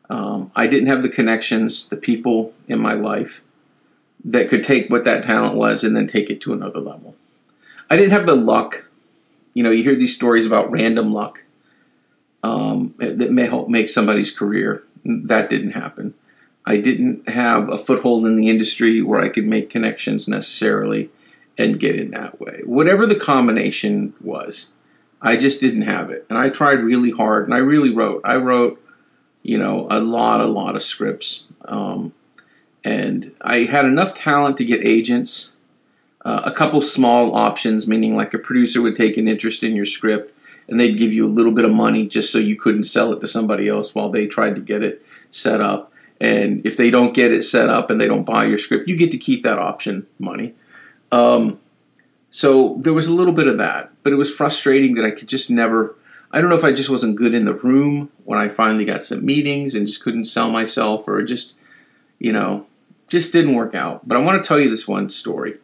Um, 0.09 0.51
I 0.57 0.67
didn't 0.67 0.89
have 0.89 1.03
the 1.03 1.11
connections, 1.11 1.87
the 1.89 1.99
people 1.99 2.55
in 2.67 2.79
my 2.79 2.95
life 2.95 3.45
that 4.25 4.49
could 4.49 4.63
take 4.63 4.89
what 4.89 5.05
that 5.05 5.25
talent 5.25 5.55
was 5.55 5.85
and 5.85 5.95
then 5.95 6.07
take 6.07 6.31
it 6.31 6.41
to 6.41 6.55
another 6.55 6.81
level. 6.81 7.15
I 7.91 7.97
didn't 7.97 8.13
have 8.13 8.25
the 8.25 8.37
luck. 8.37 8.89
You 9.53 9.63
know, 9.63 9.71
you 9.71 9.83
hear 9.83 9.97
these 9.97 10.15
stories 10.15 10.47
about 10.47 10.71
random 10.71 11.13
luck 11.13 11.45
um, 12.45 12.95
that 12.99 13.33
may 13.33 13.47
help 13.47 13.71
make 13.71 13.89
somebody's 13.89 14.31
career. 14.31 14.85
That 15.03 15.49
didn't 15.49 15.71
happen. 15.71 16.13
I 16.67 16.77
didn't 16.77 17.27
have 17.29 17.71
a 17.71 17.79
foothold 17.79 18.27
in 18.27 18.37
the 18.37 18.51
industry 18.51 19.01
where 19.01 19.21
I 19.21 19.31
could 19.31 19.47
make 19.47 19.71
connections 19.71 20.29
necessarily 20.29 21.11
and 21.57 21.81
get 21.81 21.97
in 21.97 22.11
that 22.11 22.39
way. 22.41 22.61
Whatever 22.65 23.07
the 23.07 23.19
combination 23.19 24.13
was, 24.21 24.67
I 25.23 25.39
just 25.39 25.61
didn't 25.61 25.83
have 25.83 26.11
it. 26.11 26.27
And 26.29 26.39
I 26.39 26.51
tried 26.51 26.81
really 26.81 27.13
hard 27.13 27.47
and 27.47 27.55
I 27.55 27.59
really 27.59 27.95
wrote. 27.95 28.21
I 28.25 28.37
wrote, 28.37 28.79
you 29.43 29.57
know, 29.57 29.87
a 29.91 30.01
lot, 30.01 30.43
a 30.43 30.47
lot 30.47 30.77
of 30.77 30.83
scripts. 30.83 31.45
Um, 31.65 32.13
and 32.83 33.35
I 33.41 33.61
had 33.61 33.87
enough 33.87 34.13
talent 34.15 34.59
to 34.59 34.67
get 34.67 34.87
agents, 34.87 35.51
uh, 36.27 36.43
a 36.45 36.53
couple 36.53 36.83
small 36.83 37.35
options, 37.35 37.87
meaning 37.87 38.15
like 38.15 38.35
a 38.35 38.39
producer 38.39 38.83
would 38.83 38.97
take 38.97 39.17
an 39.17 39.29
interest 39.29 39.63
in 39.63 39.75
your 39.75 39.87
script 39.87 40.34
and 40.69 40.81
they'd 40.81 40.99
give 40.99 41.13
you 41.13 41.27
a 41.27 41.29
little 41.29 41.53
bit 41.53 41.65
of 41.65 41.73
money 41.73 42.07
just 42.07 42.33
so 42.33 42.39
you 42.39 42.57
couldn't 42.57 42.85
sell 42.85 43.13
it 43.13 43.21
to 43.21 43.29
somebody 43.29 43.69
else 43.69 43.95
while 43.95 44.11
they 44.11 44.27
tried 44.27 44.55
to 44.55 44.61
get 44.61 44.83
it 44.83 45.05
set 45.31 45.61
up. 45.61 45.93
And 46.21 46.65
if 46.67 46.77
they 46.77 46.91
don't 46.91 47.13
get 47.13 47.33
it 47.33 47.43
set 47.43 47.69
up 47.69 47.91
and 47.91 48.01
they 48.01 48.07
don't 48.07 48.25
buy 48.25 48.45
your 48.45 48.59
script, 48.59 48.89
you 48.89 48.97
get 48.97 49.11
to 49.11 49.19
keep 49.19 49.43
that 49.43 49.59
option 49.59 50.07
money. 50.19 50.55
Um, 51.13 51.61
so 52.31 52.77
there 52.81 52.93
was 52.93 53.07
a 53.07 53.13
little 53.13 53.33
bit 53.33 53.47
of 53.47 53.59
that, 53.59 53.93
but 54.03 54.13
it 54.13 54.17
was 54.17 54.33
frustrating 54.33 54.95
that 54.95 55.05
I 55.05 55.11
could 55.11 55.29
just 55.29 55.51
never. 55.51 55.97
I 56.33 56.41
don't 56.41 56.51
know 56.51 56.57
if 56.57 56.65
I 56.65 56.73
just 56.73 56.91
wasn't 56.91 57.17
good 57.17 57.35
in 57.35 57.45
the 57.45 57.55
room 57.55 58.11
when 58.25 58.39
I 58.39 58.49
finally 58.49 58.85
got 58.85 59.05
some 59.05 59.25
meetings 59.25 59.75
and 59.75 59.87
just 59.87 60.03
couldn't 60.03 60.25
sell 60.25 60.51
myself, 60.51 61.07
or 61.07 61.23
just, 61.23 61.55
you 62.19 62.33
know, 62.33 62.67
just 63.07 63.33
didn't 63.33 63.55
work 63.55 63.77
out. 63.77 64.09
But 64.09 64.17
I 64.17 64.21
want 64.21 64.43
to 64.43 64.49
tell 64.49 64.59
you 64.59 64.69
this 64.69 64.89
one 64.89 65.11
story. 65.11 65.59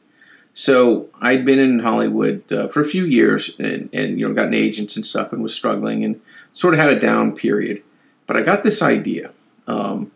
So 0.54 1.08
I'd 1.20 1.44
been 1.44 1.58
in 1.58 1.78
Hollywood 1.80 2.50
uh, 2.52 2.68
for 2.68 2.80
a 2.80 2.84
few 2.84 3.04
years, 3.04 3.56
and, 3.58 3.88
and 3.92 4.18
you 4.18 4.28
know, 4.28 4.34
gotten 4.34 4.54
agents 4.54 4.96
and 4.96 5.06
stuff, 5.06 5.32
and 5.32 5.42
was 5.42 5.54
struggling, 5.54 6.04
and 6.04 6.20
sort 6.52 6.74
of 6.74 6.80
had 6.80 6.92
a 6.92 6.98
down 6.98 7.34
period. 7.34 7.82
But 8.26 8.36
I 8.36 8.42
got 8.42 8.62
this 8.62 8.82
idea 8.82 9.32
um, 9.66 10.10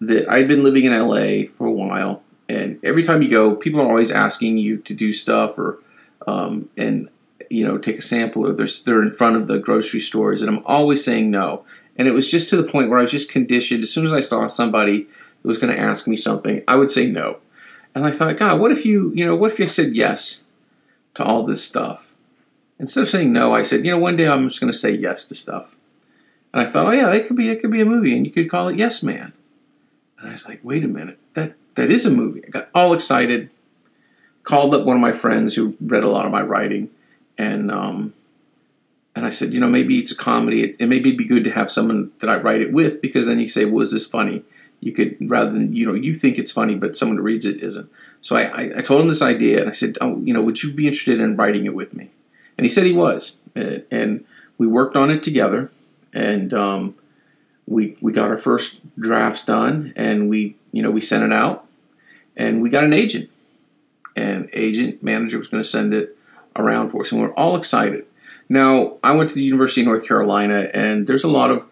that 0.00 0.30
I'd 0.30 0.48
been 0.48 0.62
living 0.62 0.84
in 0.84 0.98
LA 0.98 1.48
for 1.56 1.66
a 1.66 1.72
while, 1.72 2.22
and 2.48 2.78
every 2.84 3.02
time 3.02 3.22
you 3.22 3.30
go, 3.30 3.56
people 3.56 3.80
are 3.80 3.88
always 3.88 4.10
asking 4.10 4.58
you 4.58 4.78
to 4.78 4.94
do 4.94 5.12
stuff 5.12 5.58
or 5.58 5.78
um, 6.26 6.68
and 6.76 7.08
you 7.48 7.66
know 7.66 7.78
take 7.78 7.98
a 7.98 8.02
sample 8.02 8.46
or 8.46 8.52
they're, 8.52 8.68
they're 8.84 9.02
in 9.02 9.12
front 9.12 9.36
of 9.36 9.48
the 9.48 9.58
grocery 9.58 10.00
stores 10.00 10.40
and 10.40 10.50
i'm 10.50 10.62
always 10.64 11.04
saying 11.04 11.30
no. 11.30 11.64
And 11.96 12.08
it 12.08 12.12
was 12.12 12.30
just 12.30 12.48
to 12.50 12.56
the 12.56 12.62
point 12.62 12.88
where 12.88 12.98
i 12.98 13.02
was 13.02 13.10
just 13.10 13.30
conditioned. 13.30 13.82
As 13.82 13.90
soon 13.90 14.04
as 14.04 14.12
i 14.12 14.20
saw 14.20 14.46
somebody 14.46 15.06
who 15.42 15.48
was 15.48 15.58
going 15.58 15.72
to 15.72 15.78
ask 15.78 16.06
me 16.06 16.16
something 16.16 16.62
i 16.68 16.76
would 16.76 16.90
say 16.90 17.06
no 17.06 17.38
and 17.94 18.04
i 18.04 18.10
thought 18.10 18.36
god 18.36 18.60
what 18.60 18.72
if 18.72 18.84
you 18.84 19.12
you 19.14 19.26
know 19.26 19.34
what 19.34 19.52
if 19.52 19.58
you 19.58 19.66
said 19.66 19.94
yes 19.94 20.42
to 21.14 21.22
all 21.24 21.42
this 21.42 21.64
stuff 21.64 22.12
instead 22.78 23.02
of 23.02 23.10
saying 23.10 23.32
no 23.32 23.54
i 23.54 23.62
said 23.62 23.84
you 23.84 23.90
know 23.90 23.98
one 23.98 24.16
day 24.16 24.26
i'm 24.26 24.48
just 24.48 24.60
going 24.60 24.72
to 24.72 24.78
say 24.78 24.90
yes 24.90 25.24
to 25.24 25.34
stuff 25.34 25.74
and 26.52 26.62
i 26.62 26.66
thought 26.66 26.86
oh 26.86 26.90
yeah 26.90 27.10
that 27.10 27.26
could 27.26 27.36
be 27.36 27.48
that 27.48 27.60
could 27.60 27.70
be 27.70 27.80
a 27.80 27.86
movie 27.86 28.16
and 28.16 28.26
you 28.26 28.32
could 28.32 28.50
call 28.50 28.68
it 28.68 28.78
yes 28.78 29.02
man 29.02 29.32
and 30.18 30.28
i 30.28 30.32
was 30.32 30.48
like 30.48 30.60
wait 30.62 30.84
a 30.84 30.88
minute 30.88 31.18
that 31.34 31.54
that 31.74 31.90
is 31.90 32.06
a 32.06 32.10
movie 32.10 32.42
i 32.46 32.48
got 32.48 32.68
all 32.74 32.92
excited 32.92 33.50
called 34.42 34.74
up 34.74 34.84
one 34.84 34.96
of 34.96 35.00
my 35.00 35.12
friends 35.12 35.54
who 35.54 35.76
read 35.80 36.04
a 36.04 36.08
lot 36.08 36.26
of 36.26 36.32
my 36.32 36.42
writing, 36.42 36.90
and 37.38 37.70
um, 37.70 38.14
and 39.14 39.26
I 39.26 39.30
said, 39.30 39.52
you 39.52 39.60
know, 39.60 39.68
maybe 39.68 39.98
it's 39.98 40.12
a 40.12 40.16
comedy. 40.16 40.76
It, 40.78 40.88
maybe 40.88 41.10
it'd 41.10 41.18
be 41.18 41.24
good 41.24 41.44
to 41.44 41.50
have 41.50 41.70
someone 41.70 42.12
that 42.20 42.30
I 42.30 42.36
write 42.36 42.60
it 42.60 42.72
with 42.72 43.00
because 43.00 43.26
then 43.26 43.38
you 43.38 43.48
say, 43.48 43.64
well, 43.64 43.82
is 43.82 43.92
this 43.92 44.06
funny? 44.06 44.42
You 44.80 44.92
could 44.92 45.16
rather 45.20 45.50
than 45.50 45.74
you 45.74 45.86
know 45.86 45.94
you 45.94 46.14
think 46.14 46.38
it's 46.38 46.52
funny, 46.52 46.74
but 46.74 46.96
someone 46.96 47.18
who 47.18 47.22
reads 47.22 47.44
it 47.44 47.62
isn't. 47.62 47.90
So 48.22 48.36
I, 48.36 48.78
I, 48.78 48.82
told 48.82 49.00
him 49.00 49.08
this 49.08 49.22
idea, 49.22 49.60
and 49.60 49.70
I 49.70 49.72
said, 49.72 49.96
oh, 50.02 50.18
you 50.20 50.34
know, 50.34 50.42
would 50.42 50.62
you 50.62 50.74
be 50.74 50.86
interested 50.86 51.20
in 51.20 51.36
writing 51.36 51.64
it 51.64 51.74
with 51.74 51.94
me? 51.94 52.10
And 52.58 52.66
he 52.66 52.68
said 52.68 52.84
he 52.84 52.92
was, 52.92 53.38
and 53.54 54.24
we 54.58 54.66
worked 54.66 54.94
on 54.96 55.10
it 55.10 55.22
together, 55.22 55.70
and 56.12 56.52
um, 56.52 56.94
we 57.66 57.96
we 58.00 58.12
got 58.12 58.28
our 58.28 58.38
first 58.38 58.80
drafts 58.98 59.44
done, 59.44 59.92
and 59.96 60.28
we 60.28 60.56
you 60.72 60.82
know 60.82 60.90
we 60.90 61.00
sent 61.00 61.24
it 61.24 61.32
out, 61.32 61.66
and 62.36 62.60
we 62.60 62.68
got 62.68 62.84
an 62.84 62.92
agent 62.92 63.30
and 64.16 64.48
agent 64.52 65.02
manager 65.02 65.38
was 65.38 65.46
going 65.46 65.62
to 65.62 65.68
send 65.68 65.94
it 65.94 66.16
around 66.56 66.90
for 66.90 67.02
us, 67.02 67.12
and 67.12 67.20
we 67.20 67.26
are 67.26 67.34
all 67.34 67.56
excited. 67.56 68.06
Now, 68.48 68.98
I 69.04 69.12
went 69.12 69.30
to 69.30 69.36
the 69.36 69.42
University 69.42 69.82
of 69.82 69.86
North 69.86 70.04
Carolina, 70.04 70.68
and 70.74 71.06
there's 71.06 71.24
a 71.24 71.28
lot 71.28 71.50
of 71.50 71.64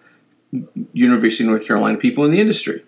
University 0.93 1.45
of 1.45 1.51
North 1.51 1.67
Carolina 1.67 1.99
people 1.99 2.25
in 2.25 2.31
the 2.31 2.41
industry, 2.41 2.85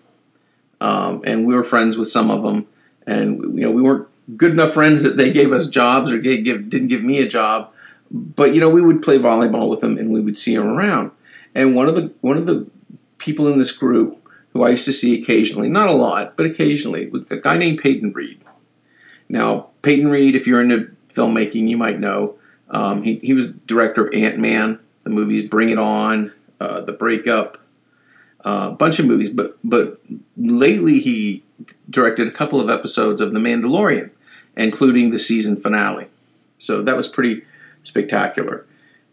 um, 0.81 1.21
and 1.23 1.45
we 1.45 1.55
were 1.55 1.63
friends 1.63 1.95
with 1.95 2.09
some 2.09 2.29
of 2.31 2.43
them, 2.43 2.67
and 3.05 3.39
you 3.57 3.61
know 3.61 3.71
we 3.71 3.81
weren't 3.81 4.07
good 4.35 4.51
enough 4.51 4.73
friends 4.73 5.03
that 5.03 5.15
they 5.15 5.31
gave 5.31 5.51
us 5.53 5.67
jobs 5.67 6.11
or 6.11 6.17
gave, 6.17 6.43
didn't 6.43 6.87
give 6.87 7.03
me 7.03 7.19
a 7.19 7.27
job, 7.27 7.71
but 8.09 8.53
you 8.53 8.59
know 8.59 8.69
we 8.69 8.81
would 8.81 9.01
play 9.01 9.17
volleyball 9.17 9.69
with 9.69 9.79
them, 9.79 9.97
and 9.97 10.11
we 10.11 10.19
would 10.19 10.37
see 10.37 10.55
them 10.55 10.67
around. 10.67 11.11
And 11.53 11.75
one 11.75 11.87
of 11.87 11.95
the 11.95 12.13
one 12.21 12.37
of 12.37 12.47
the 12.47 12.67
people 13.19 13.47
in 13.47 13.59
this 13.59 13.71
group 13.71 14.17
who 14.53 14.63
I 14.63 14.71
used 14.71 14.85
to 14.85 14.93
see 14.93 15.21
occasionally, 15.21 15.69
not 15.69 15.87
a 15.87 15.93
lot, 15.93 16.35
but 16.35 16.45
occasionally, 16.45 17.09
a 17.29 17.37
guy 17.37 17.57
named 17.57 17.79
Peyton 17.79 18.11
Reed. 18.11 18.41
Now, 19.29 19.67
Peyton 19.81 20.09
Reed, 20.09 20.35
if 20.35 20.45
you're 20.45 20.61
into 20.61 20.93
filmmaking, 21.13 21.69
you 21.69 21.77
might 21.77 21.99
know. 21.99 22.35
Um, 22.69 23.03
he, 23.03 23.15
he 23.19 23.33
was 23.33 23.51
director 23.51 24.07
of 24.07 24.13
Ant 24.13 24.39
Man, 24.39 24.79
the 25.03 25.09
movies 25.09 25.49
Bring 25.49 25.69
It 25.69 25.77
On, 25.77 26.33
uh, 26.59 26.81
The 26.81 26.91
Breakup, 26.91 27.60
uh, 28.45 28.69
a 28.71 28.75
bunch 28.75 28.99
of 28.99 29.05
movies. 29.05 29.29
But 29.29 29.57
but 29.63 30.01
lately 30.37 30.99
he 30.99 31.43
directed 31.89 32.27
a 32.27 32.31
couple 32.31 32.59
of 32.59 32.69
episodes 32.69 33.21
of 33.21 33.33
The 33.33 33.39
Mandalorian, 33.39 34.11
including 34.55 35.11
the 35.11 35.19
season 35.19 35.59
finale. 35.59 36.07
So 36.59 36.81
that 36.83 36.95
was 36.95 37.07
pretty 37.07 37.43
spectacular. 37.83 38.65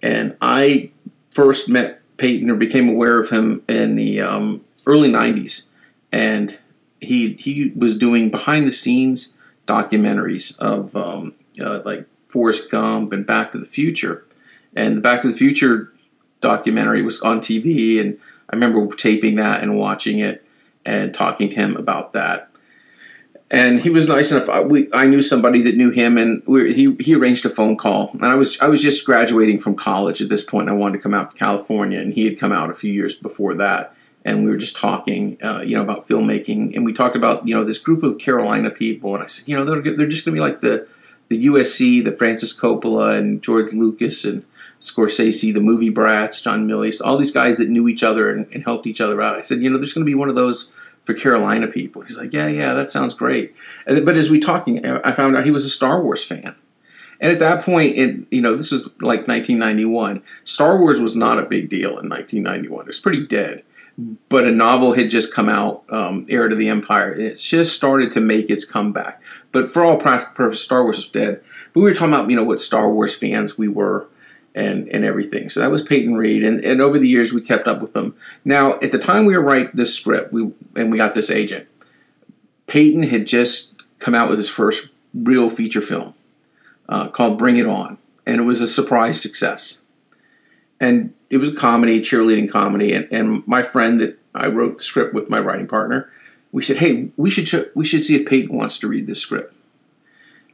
And 0.02 0.36
I 0.40 0.90
first 1.30 1.68
met 1.68 2.00
Peyton 2.16 2.50
or 2.50 2.56
became 2.56 2.88
aware 2.88 3.18
of 3.20 3.30
him 3.30 3.62
in 3.68 3.96
the 3.96 4.20
um, 4.20 4.64
early 4.86 5.10
'90s, 5.10 5.64
and 6.12 6.58
he 7.00 7.34
he 7.34 7.72
was 7.76 7.96
doing 7.96 8.30
behind 8.30 8.66
the 8.66 8.72
scenes 8.72 9.34
documentaries 9.66 10.58
of 10.58 10.96
um, 10.96 11.34
uh, 11.60 11.80
like 11.84 12.06
Forrest 12.28 12.70
Gump 12.70 13.12
and 13.12 13.26
Back 13.26 13.52
to 13.52 13.58
the 13.58 13.66
Future. 13.66 14.24
And 14.74 14.96
the 14.96 15.00
Back 15.00 15.22
to 15.22 15.28
the 15.28 15.36
Future 15.36 15.92
documentary 16.40 17.02
was 17.02 17.20
on 17.22 17.40
TV, 17.40 18.00
and 18.00 18.18
I 18.48 18.56
remember 18.56 18.86
taping 18.94 19.36
that 19.36 19.62
and 19.62 19.78
watching 19.78 20.18
it 20.18 20.44
and 20.84 21.12
talking 21.12 21.48
to 21.50 21.54
him 21.54 21.76
about 21.76 22.12
that. 22.14 22.50
And 23.50 23.80
he 23.80 23.88
was 23.88 24.06
nice 24.06 24.30
enough. 24.30 24.48
I, 24.48 24.60
we, 24.60 24.92
I 24.92 25.06
knew 25.06 25.22
somebody 25.22 25.62
that 25.62 25.74
knew 25.74 25.90
him, 25.90 26.18
and 26.18 26.42
we, 26.46 26.74
he 26.74 26.94
he 27.00 27.14
arranged 27.14 27.46
a 27.46 27.50
phone 27.50 27.78
call. 27.78 28.10
And 28.12 28.26
I 28.26 28.34
was 28.34 28.60
I 28.60 28.68
was 28.68 28.82
just 28.82 29.06
graduating 29.06 29.60
from 29.60 29.74
college 29.74 30.20
at 30.20 30.28
this 30.28 30.44
point. 30.44 30.68
I 30.68 30.72
wanted 30.72 30.98
to 30.98 31.02
come 31.02 31.14
out 31.14 31.30
to 31.30 31.36
California, 31.36 31.98
and 31.98 32.12
he 32.12 32.26
had 32.26 32.38
come 32.38 32.52
out 32.52 32.70
a 32.70 32.74
few 32.74 32.92
years 32.92 33.14
before 33.14 33.54
that 33.54 33.94
and 34.24 34.44
we 34.44 34.50
were 34.50 34.56
just 34.56 34.76
talking, 34.76 35.38
uh, 35.42 35.60
you 35.60 35.74
know, 35.74 35.82
about 35.82 36.06
filmmaking, 36.06 36.74
and 36.74 36.84
we 36.84 36.92
talked 36.92 37.16
about 37.16 37.46
you 37.46 37.54
know 37.54 37.64
this 37.64 37.78
group 37.78 38.02
of 38.02 38.18
Carolina 38.18 38.70
people, 38.70 39.14
and 39.14 39.24
I 39.24 39.26
said, 39.26 39.48
you 39.48 39.56
know, 39.56 39.64
they're 39.64 39.96
they're 39.96 40.06
just 40.06 40.24
going 40.24 40.34
to 40.34 40.40
be 40.40 40.40
like 40.40 40.60
the 40.60 40.86
the 41.28 41.46
USC, 41.46 42.04
the 42.04 42.12
Francis 42.12 42.58
Coppola 42.58 43.16
and 43.16 43.42
George 43.42 43.72
Lucas 43.72 44.24
and 44.24 44.44
Scorsese, 44.80 45.52
the 45.52 45.60
movie 45.60 45.90
brats, 45.90 46.40
John 46.40 46.68
Milius, 46.68 47.00
all 47.04 47.18
these 47.18 47.32
guys 47.32 47.56
that 47.56 47.68
knew 47.68 47.88
each 47.88 48.02
other 48.02 48.30
and, 48.30 48.46
and 48.52 48.64
helped 48.64 48.86
each 48.86 49.00
other 49.00 49.20
out. 49.20 49.36
I 49.36 49.40
said, 49.40 49.60
you 49.60 49.70
know, 49.70 49.78
there's 49.78 49.92
going 49.92 50.04
to 50.04 50.10
be 50.10 50.14
one 50.14 50.28
of 50.28 50.34
those 50.34 50.70
for 51.04 51.14
Carolina 51.14 51.66
people. 51.66 52.02
He's 52.02 52.18
like, 52.18 52.32
yeah, 52.32 52.48
yeah, 52.48 52.74
that 52.74 52.90
sounds 52.90 53.14
great. 53.14 53.54
And, 53.86 54.04
but 54.04 54.16
as 54.16 54.30
we 54.30 54.38
talking, 54.38 54.84
I 54.84 55.12
found 55.12 55.36
out 55.36 55.44
he 55.44 55.50
was 55.50 55.64
a 55.64 55.70
Star 55.70 56.02
Wars 56.02 56.22
fan. 56.22 56.54
And 57.20 57.32
at 57.32 57.38
that 57.40 57.64
point, 57.64 57.96
in 57.96 58.26
you 58.30 58.40
know, 58.40 58.56
this 58.56 58.70
was 58.70 58.86
like 59.00 59.26
1991. 59.26 60.22
Star 60.44 60.80
Wars 60.80 61.00
was 61.00 61.16
not 61.16 61.38
a 61.38 61.46
big 61.46 61.68
deal 61.68 61.98
in 61.98 62.08
1991. 62.08 62.82
It 62.82 62.86
was 62.86 63.00
pretty 63.00 63.26
dead. 63.26 63.64
But 64.28 64.46
a 64.46 64.52
novel 64.52 64.92
had 64.92 65.10
just 65.10 65.34
come 65.34 65.48
out, 65.48 65.82
um, 65.88 66.24
Heir 66.28 66.48
to 66.48 66.54
the 66.54 66.68
Empire, 66.68 67.10
and 67.10 67.22
it 67.22 67.34
just 67.36 67.74
started 67.74 68.12
to 68.12 68.20
make 68.20 68.48
its 68.48 68.64
comeback. 68.64 69.20
But 69.50 69.72
for 69.72 69.84
all 69.84 69.96
practical 69.96 70.34
purposes, 70.34 70.64
Star 70.64 70.84
Wars 70.84 70.98
was 70.98 71.08
dead. 71.08 71.42
But 71.72 71.80
we 71.80 71.82
were 71.82 71.94
talking 71.94 72.14
about, 72.14 72.30
you 72.30 72.36
know, 72.36 72.44
what 72.44 72.60
Star 72.60 72.88
Wars 72.92 73.16
fans 73.16 73.58
we 73.58 73.66
were 73.66 74.06
and 74.54 74.88
and 74.88 75.04
everything. 75.04 75.50
So 75.50 75.60
that 75.60 75.70
was 75.70 75.82
Peyton 75.82 76.14
Reed, 76.16 76.44
and, 76.44 76.64
and 76.64 76.80
over 76.80 76.98
the 76.98 77.08
years 77.08 77.32
we 77.32 77.40
kept 77.40 77.66
up 77.66 77.80
with 77.80 77.92
them. 77.92 78.14
Now, 78.44 78.74
at 78.80 78.92
the 78.92 78.98
time 78.98 79.24
we 79.24 79.36
were 79.36 79.42
writing 79.42 79.70
this 79.74 79.94
script, 79.94 80.32
we 80.32 80.50
and 80.76 80.90
we 80.90 80.96
got 80.96 81.14
this 81.14 81.30
agent. 81.30 81.68
Peyton 82.66 83.04
had 83.04 83.26
just 83.26 83.74
come 83.98 84.14
out 84.14 84.28
with 84.28 84.38
his 84.38 84.48
first 84.48 84.88
real 85.14 85.48
feature 85.50 85.80
film 85.80 86.14
uh, 86.88 87.08
called 87.08 87.38
Bring 87.38 87.56
It 87.56 87.66
On, 87.66 87.98
and 88.26 88.40
it 88.40 88.44
was 88.44 88.60
a 88.60 88.68
surprise 88.68 89.20
success. 89.20 89.78
And 90.80 91.14
it 91.28 91.38
was 91.38 91.48
a 91.48 91.56
comedy, 91.56 92.00
cheerleading 92.00 92.50
comedy, 92.50 92.92
and, 92.92 93.08
and 93.10 93.46
my 93.48 93.62
friend 93.62 94.00
that 94.00 94.18
I 94.34 94.46
wrote 94.46 94.78
the 94.78 94.84
script 94.84 95.12
with 95.12 95.28
my 95.28 95.40
writing 95.40 95.66
partner, 95.66 96.10
we 96.52 96.62
said, 96.62 96.76
"Hey, 96.78 97.10
we 97.16 97.30
should 97.30 97.46
ch- 97.46 97.68
we 97.74 97.84
should 97.84 98.04
see 98.04 98.16
if 98.16 98.26
Peyton 98.26 98.56
wants 98.56 98.78
to 98.78 98.88
read 98.88 99.06
this 99.06 99.20
script." 99.20 99.54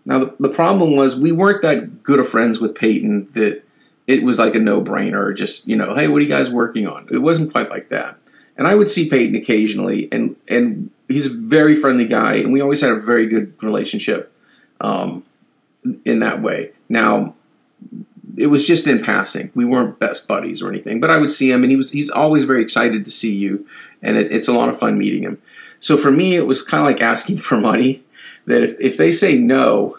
Now 0.05 0.19
the, 0.19 0.35
the 0.39 0.49
problem 0.49 0.97
was 0.97 1.17
we 1.17 1.33
weren't 1.33 1.63
that 1.63 2.03
good 2.03 2.19
of 2.19 2.29
friends 2.29 2.59
with 2.59 2.75
Peyton 2.75 3.29
that 3.33 3.64
it 4.07 4.23
was 4.23 4.39
like 4.39 4.55
a 4.55 4.59
no 4.59 4.83
brainer. 4.83 5.35
Just 5.37 5.67
you 5.67 5.77
know, 5.77 5.95
hey, 5.95 6.09
what 6.09 6.19
are 6.19 6.25
you 6.25 6.29
guys 6.29 6.51
working 6.51 6.87
on? 6.87 7.09
It 7.11 7.19
wasn't 7.19 7.53
quite 7.53 7.71
like 7.71 7.89
that. 7.89 8.19
And 8.57 8.69
I 8.69 8.75
would 8.75 8.91
see 8.91 9.09
Peyton 9.09 9.35
occasionally, 9.35 10.09
and 10.13 10.37
and 10.49 10.91
he's 11.09 11.27
a 11.27 11.31
very 11.31 11.75
friendly 11.75 12.07
guy, 12.07 12.35
and 12.35 12.53
we 12.53 12.61
always 12.61 12.81
had 12.81 12.91
a 12.91 13.01
very 13.01 13.27
good 13.27 13.55
relationship 13.63 14.35
um, 14.81 15.25
in 16.05 16.21
that 16.21 16.41
way. 16.41 16.73
Now, 16.89 17.35
it 18.37 18.49
was 18.49 18.67
just 18.67 18.87
in 18.87 19.03
passing. 19.03 19.51
We 19.55 19.65
weren't 19.65 19.99
best 19.99 20.29
buddies 20.29 20.63
or 20.63 20.69
anything, 20.69 21.01
but 21.01 21.11
I 21.11 21.19
would 21.19 21.33
see 21.33 21.51
him, 21.51 21.63
and 21.63 21.71
he 21.71 21.77
was 21.77 21.91
he's 21.91 22.11
always 22.11 22.45
very 22.45 22.63
excited 22.63 23.05
to 23.05 23.11
see 23.11 23.35
you, 23.35 23.67
and 24.03 24.17
it, 24.17 24.31
it's 24.33 24.49
a 24.49 24.53
lot 24.53 24.69
of 24.69 24.79
fun 24.79 24.99
meeting 24.99 25.23
him. 25.23 25.41
So 25.81 25.97
for 25.97 26.11
me, 26.11 26.37
it 26.37 26.47
was 26.47 26.63
kind 26.63 26.81
of 26.81 26.87
like 26.87 27.03
asking 27.03 27.39
for 27.41 27.59
money. 27.59 28.03
That 28.47 28.63
if, 28.63 28.79
if 28.79 28.97
they 28.99 29.11
say 29.11 29.39
no, 29.39 29.97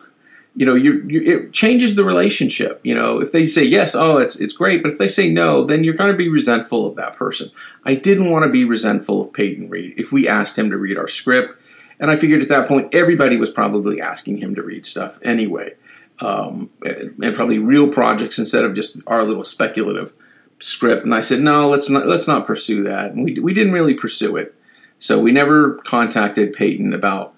you 0.56 0.66
know, 0.66 0.74
you 0.74 1.06
it 1.10 1.52
changes 1.52 1.96
the 1.96 2.06
relationship. 2.06 2.80
You 2.84 2.96
know, 2.96 3.22
if 3.22 3.32
they 3.34 3.46
say 3.46 3.64
yes, 3.64 3.94
oh, 3.94 4.18
it's 4.18 4.38
it's 4.38 4.54
great, 4.54 4.82
but 4.82 4.92
if 4.92 4.98
they 4.98 5.10
say 5.10 5.30
no, 5.30 5.66
then 5.66 5.84
you're 5.84 5.94
going 5.94 6.12
to 6.12 6.18
be 6.18 6.30
resentful 6.30 6.88
of 6.88 6.96
that 6.96 7.16
person. 7.16 7.52
I 7.84 7.96
didn't 7.96 8.32
want 8.32 8.44
to 8.44 8.50
be 8.50 8.64
resentful 8.64 9.22
of 9.22 9.34
Peyton 9.34 9.70
Reed 9.70 9.96
if 9.98 10.14
we 10.14 10.28
asked 10.28 10.58
him 10.58 10.70
to 10.72 10.78
read 10.78 10.98
our 10.98 11.10
script, 11.10 11.62
and 12.00 12.10
I 12.10 12.16
figured 12.16 12.42
at 12.42 12.48
that 12.48 12.70
point 12.70 12.96
everybody 12.96 13.36
was 13.36 13.50
probably 13.50 14.00
asking 14.00 14.38
him 14.38 14.56
to 14.56 14.64
read 14.64 14.86
stuff 14.86 15.20
anyway, 15.22 15.74
um, 16.20 16.70
and 16.84 17.36
probably 17.36 17.60
real 17.60 17.90
projects 17.90 18.40
instead 18.40 18.64
of 18.64 18.76
just 18.76 19.04
our 19.08 19.26
little 19.26 19.44
speculative 19.44 20.14
script. 20.60 21.04
And 21.04 21.14
I 21.14 21.20
said, 21.20 21.42
no, 21.42 21.68
let's 21.68 21.90
not 21.90 22.08
let's 22.08 22.28
not 22.28 22.48
pursue 22.48 22.82
that. 22.84 23.12
And 23.12 23.26
we 23.26 23.38
we 23.40 23.54
didn't 23.54 23.74
really 23.74 23.94
pursue 23.94 24.38
it, 24.38 24.56
so 25.00 25.20
we 25.20 25.34
never 25.34 25.80
contacted 25.80 26.54
Peyton 26.54 26.94
about 26.94 27.34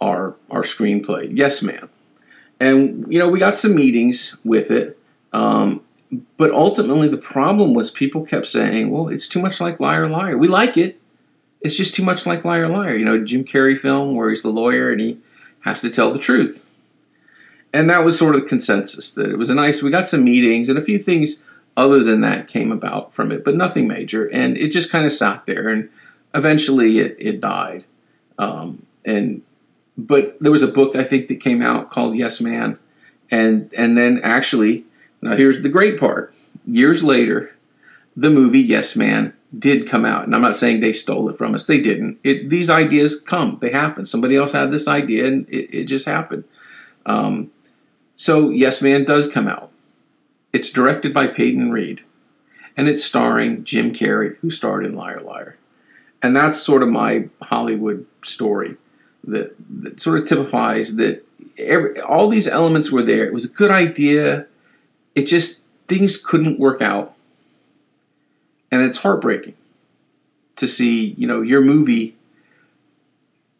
our 0.00 0.36
our 0.50 0.62
screenplay. 0.62 1.28
Yes 1.30 1.60
Man 1.60 1.90
and 2.62 3.12
you 3.12 3.18
know 3.18 3.28
we 3.28 3.38
got 3.38 3.56
some 3.56 3.74
meetings 3.74 4.36
with 4.44 4.70
it 4.70 4.98
um, 5.32 5.82
but 6.36 6.52
ultimately 6.52 7.08
the 7.08 7.16
problem 7.16 7.74
was 7.74 7.90
people 7.90 8.24
kept 8.24 8.46
saying 8.46 8.90
well 8.90 9.08
it's 9.08 9.28
too 9.28 9.40
much 9.40 9.60
like 9.60 9.80
liar 9.80 10.08
liar. 10.08 10.38
We 10.38 10.48
like 10.48 10.76
it. 10.76 11.00
It's 11.60 11.76
just 11.76 11.94
too 11.94 12.04
much 12.04 12.26
like 12.26 12.44
liar 12.44 12.68
liar. 12.68 12.96
You 12.96 13.04
know 13.04 13.22
jim 13.22 13.44
carrey 13.44 13.78
film 13.78 14.14
where 14.14 14.30
he's 14.30 14.42
the 14.42 14.50
lawyer 14.50 14.92
and 14.92 15.00
he 15.00 15.18
has 15.60 15.80
to 15.80 15.90
tell 15.90 16.12
the 16.12 16.18
truth. 16.18 16.64
And 17.72 17.88
that 17.88 18.04
was 18.04 18.18
sort 18.18 18.36
of 18.36 18.42
the 18.42 18.48
consensus 18.48 19.12
that 19.14 19.30
it 19.30 19.38
was 19.38 19.50
a 19.50 19.54
nice 19.54 19.82
we 19.82 19.90
got 19.90 20.08
some 20.08 20.24
meetings 20.24 20.68
and 20.68 20.78
a 20.78 20.84
few 20.84 20.98
things 20.98 21.40
other 21.76 22.04
than 22.04 22.20
that 22.20 22.48
came 22.48 22.70
about 22.70 23.14
from 23.14 23.32
it 23.32 23.44
but 23.44 23.56
nothing 23.56 23.88
major. 23.88 24.26
And 24.26 24.56
it 24.56 24.68
just 24.68 24.90
kind 24.90 25.06
of 25.06 25.12
sat 25.12 25.46
there 25.46 25.68
and 25.68 25.88
eventually 26.34 26.98
it, 27.00 27.16
it 27.18 27.40
died. 27.40 27.84
Um, 28.38 28.86
and 29.04 29.42
but 29.96 30.36
there 30.40 30.52
was 30.52 30.62
a 30.62 30.68
book 30.68 30.96
I 30.96 31.04
think 31.04 31.28
that 31.28 31.40
came 31.40 31.62
out 31.62 31.90
called 31.90 32.16
Yes 32.16 32.40
Man, 32.40 32.78
and 33.30 33.72
and 33.76 33.96
then 33.96 34.20
actually 34.22 34.84
now 35.20 35.36
here's 35.36 35.62
the 35.62 35.68
great 35.68 35.98
part. 35.98 36.34
Years 36.66 37.02
later, 37.02 37.54
the 38.16 38.30
movie 38.30 38.60
Yes 38.60 38.96
Man 38.96 39.34
did 39.56 39.88
come 39.88 40.04
out, 40.04 40.24
and 40.24 40.34
I'm 40.34 40.42
not 40.42 40.56
saying 40.56 40.80
they 40.80 40.92
stole 40.92 41.28
it 41.28 41.36
from 41.36 41.54
us. 41.54 41.66
They 41.66 41.80
didn't. 41.80 42.18
It, 42.24 42.48
these 42.48 42.70
ideas 42.70 43.20
come, 43.20 43.58
they 43.60 43.70
happen. 43.70 44.06
Somebody 44.06 44.36
else 44.36 44.52
had 44.52 44.70
this 44.70 44.88
idea, 44.88 45.26
and 45.26 45.48
it, 45.48 45.80
it 45.80 45.84
just 45.84 46.06
happened. 46.06 46.44
Um, 47.04 47.50
so 48.14 48.50
Yes 48.50 48.80
Man 48.80 49.04
does 49.04 49.30
come 49.30 49.48
out. 49.48 49.70
It's 50.52 50.70
directed 50.70 51.12
by 51.12 51.26
Peyton 51.26 51.70
Reed, 51.70 52.02
and 52.76 52.88
it's 52.88 53.04
starring 53.04 53.64
Jim 53.64 53.92
Carrey, 53.92 54.36
who 54.38 54.50
starred 54.50 54.86
in 54.86 54.94
Liar 54.94 55.20
Liar, 55.20 55.58
and 56.22 56.34
that's 56.34 56.62
sort 56.62 56.82
of 56.82 56.88
my 56.88 57.28
Hollywood 57.42 58.06
story 58.22 58.76
that, 59.24 59.54
that 59.82 60.00
sort 60.00 60.18
of 60.18 60.28
typifies 60.28 60.96
that 60.96 61.24
every, 61.58 62.00
all 62.00 62.28
these 62.28 62.48
elements 62.48 62.90
were 62.90 63.02
there. 63.02 63.24
It 63.24 63.32
was 63.32 63.44
a 63.44 63.48
good 63.48 63.70
idea. 63.70 64.46
It 65.14 65.24
just 65.24 65.64
things 65.88 66.16
couldn't 66.16 66.58
work 66.58 66.80
out, 66.80 67.14
and 68.70 68.82
it's 68.82 68.98
heartbreaking 68.98 69.54
to 70.56 70.68
see 70.68 71.14
you 71.18 71.26
know 71.26 71.42
your 71.42 71.60
movie 71.60 72.16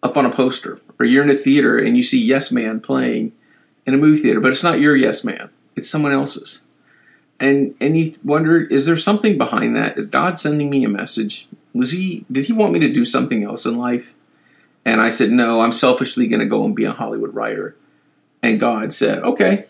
up 0.02 0.16
on 0.16 0.26
a 0.26 0.30
poster 0.30 0.80
or 0.98 1.06
you're 1.06 1.22
in 1.22 1.30
a 1.30 1.36
theater 1.36 1.78
and 1.78 1.96
you 1.96 2.02
see 2.02 2.20
Yes 2.20 2.50
Man 2.52 2.80
playing 2.80 3.32
in 3.86 3.94
a 3.94 3.98
movie 3.98 4.20
theater, 4.22 4.40
but 4.40 4.52
it's 4.52 4.62
not 4.62 4.80
your 4.80 4.96
Yes 4.96 5.24
Man; 5.24 5.50
it's 5.76 5.90
someone 5.90 6.12
else's. 6.12 6.60
And 7.40 7.74
and 7.80 7.98
you 7.98 8.14
wonder, 8.24 8.60
is 8.60 8.86
there 8.86 8.96
something 8.96 9.36
behind 9.36 9.74
that? 9.76 9.98
Is 9.98 10.06
God 10.06 10.38
sending 10.38 10.70
me 10.70 10.84
a 10.84 10.88
message? 10.88 11.48
Was 11.74 11.90
he? 11.90 12.24
Did 12.30 12.44
he 12.46 12.52
want 12.52 12.72
me 12.72 12.78
to 12.80 12.92
do 12.92 13.04
something 13.04 13.42
else 13.42 13.66
in 13.66 13.76
life? 13.76 14.14
And 14.84 15.00
I 15.00 15.10
said, 15.10 15.30
No, 15.30 15.60
I'm 15.60 15.72
selfishly 15.72 16.26
going 16.26 16.40
to 16.40 16.46
go 16.46 16.64
and 16.64 16.74
be 16.74 16.84
a 16.84 16.92
Hollywood 16.92 17.34
writer. 17.34 17.76
And 18.42 18.58
God 18.58 18.92
said, 18.92 19.22
Okay, 19.22 19.66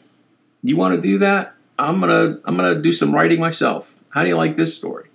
you 0.63 0.77
want 0.77 0.95
to 0.95 1.01
do 1.01 1.19
that? 1.19 1.55
I'm 1.79 2.01
gonna 2.01 2.39
I'm 2.45 2.57
gonna 2.57 2.81
do 2.81 2.93
some 2.93 3.15
writing 3.15 3.41
myself. 3.41 3.95
How 4.11 4.23
do 4.23 4.29
you 4.29 4.37
like 4.37 4.57
this 4.57 4.77
story? 4.77 5.09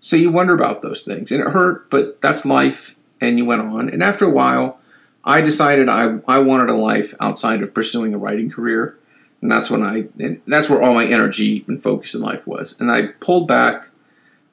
So 0.00 0.16
you 0.16 0.30
wonder 0.30 0.54
about 0.54 0.82
those 0.82 1.02
things, 1.02 1.32
and 1.32 1.40
it 1.40 1.48
hurt, 1.48 1.88
but 1.88 2.20
that's 2.20 2.44
life. 2.44 2.94
And 3.20 3.38
you 3.38 3.44
went 3.46 3.62
on, 3.62 3.88
and 3.88 4.02
after 4.02 4.26
a 4.26 4.30
while, 4.30 4.78
I 5.24 5.40
decided 5.40 5.88
I 5.88 6.18
I 6.28 6.40
wanted 6.40 6.68
a 6.68 6.74
life 6.74 7.14
outside 7.20 7.62
of 7.62 7.72
pursuing 7.72 8.12
a 8.12 8.18
writing 8.18 8.50
career, 8.50 8.98
and 9.40 9.50
that's 9.50 9.70
when 9.70 9.82
I 9.82 10.08
and 10.18 10.42
that's 10.46 10.68
where 10.68 10.82
all 10.82 10.94
my 10.94 11.06
energy 11.06 11.64
and 11.66 11.82
focus 11.82 12.14
in 12.14 12.20
life 12.20 12.46
was. 12.46 12.76
And 12.78 12.90
I 12.90 13.08
pulled 13.20 13.48
back. 13.48 13.88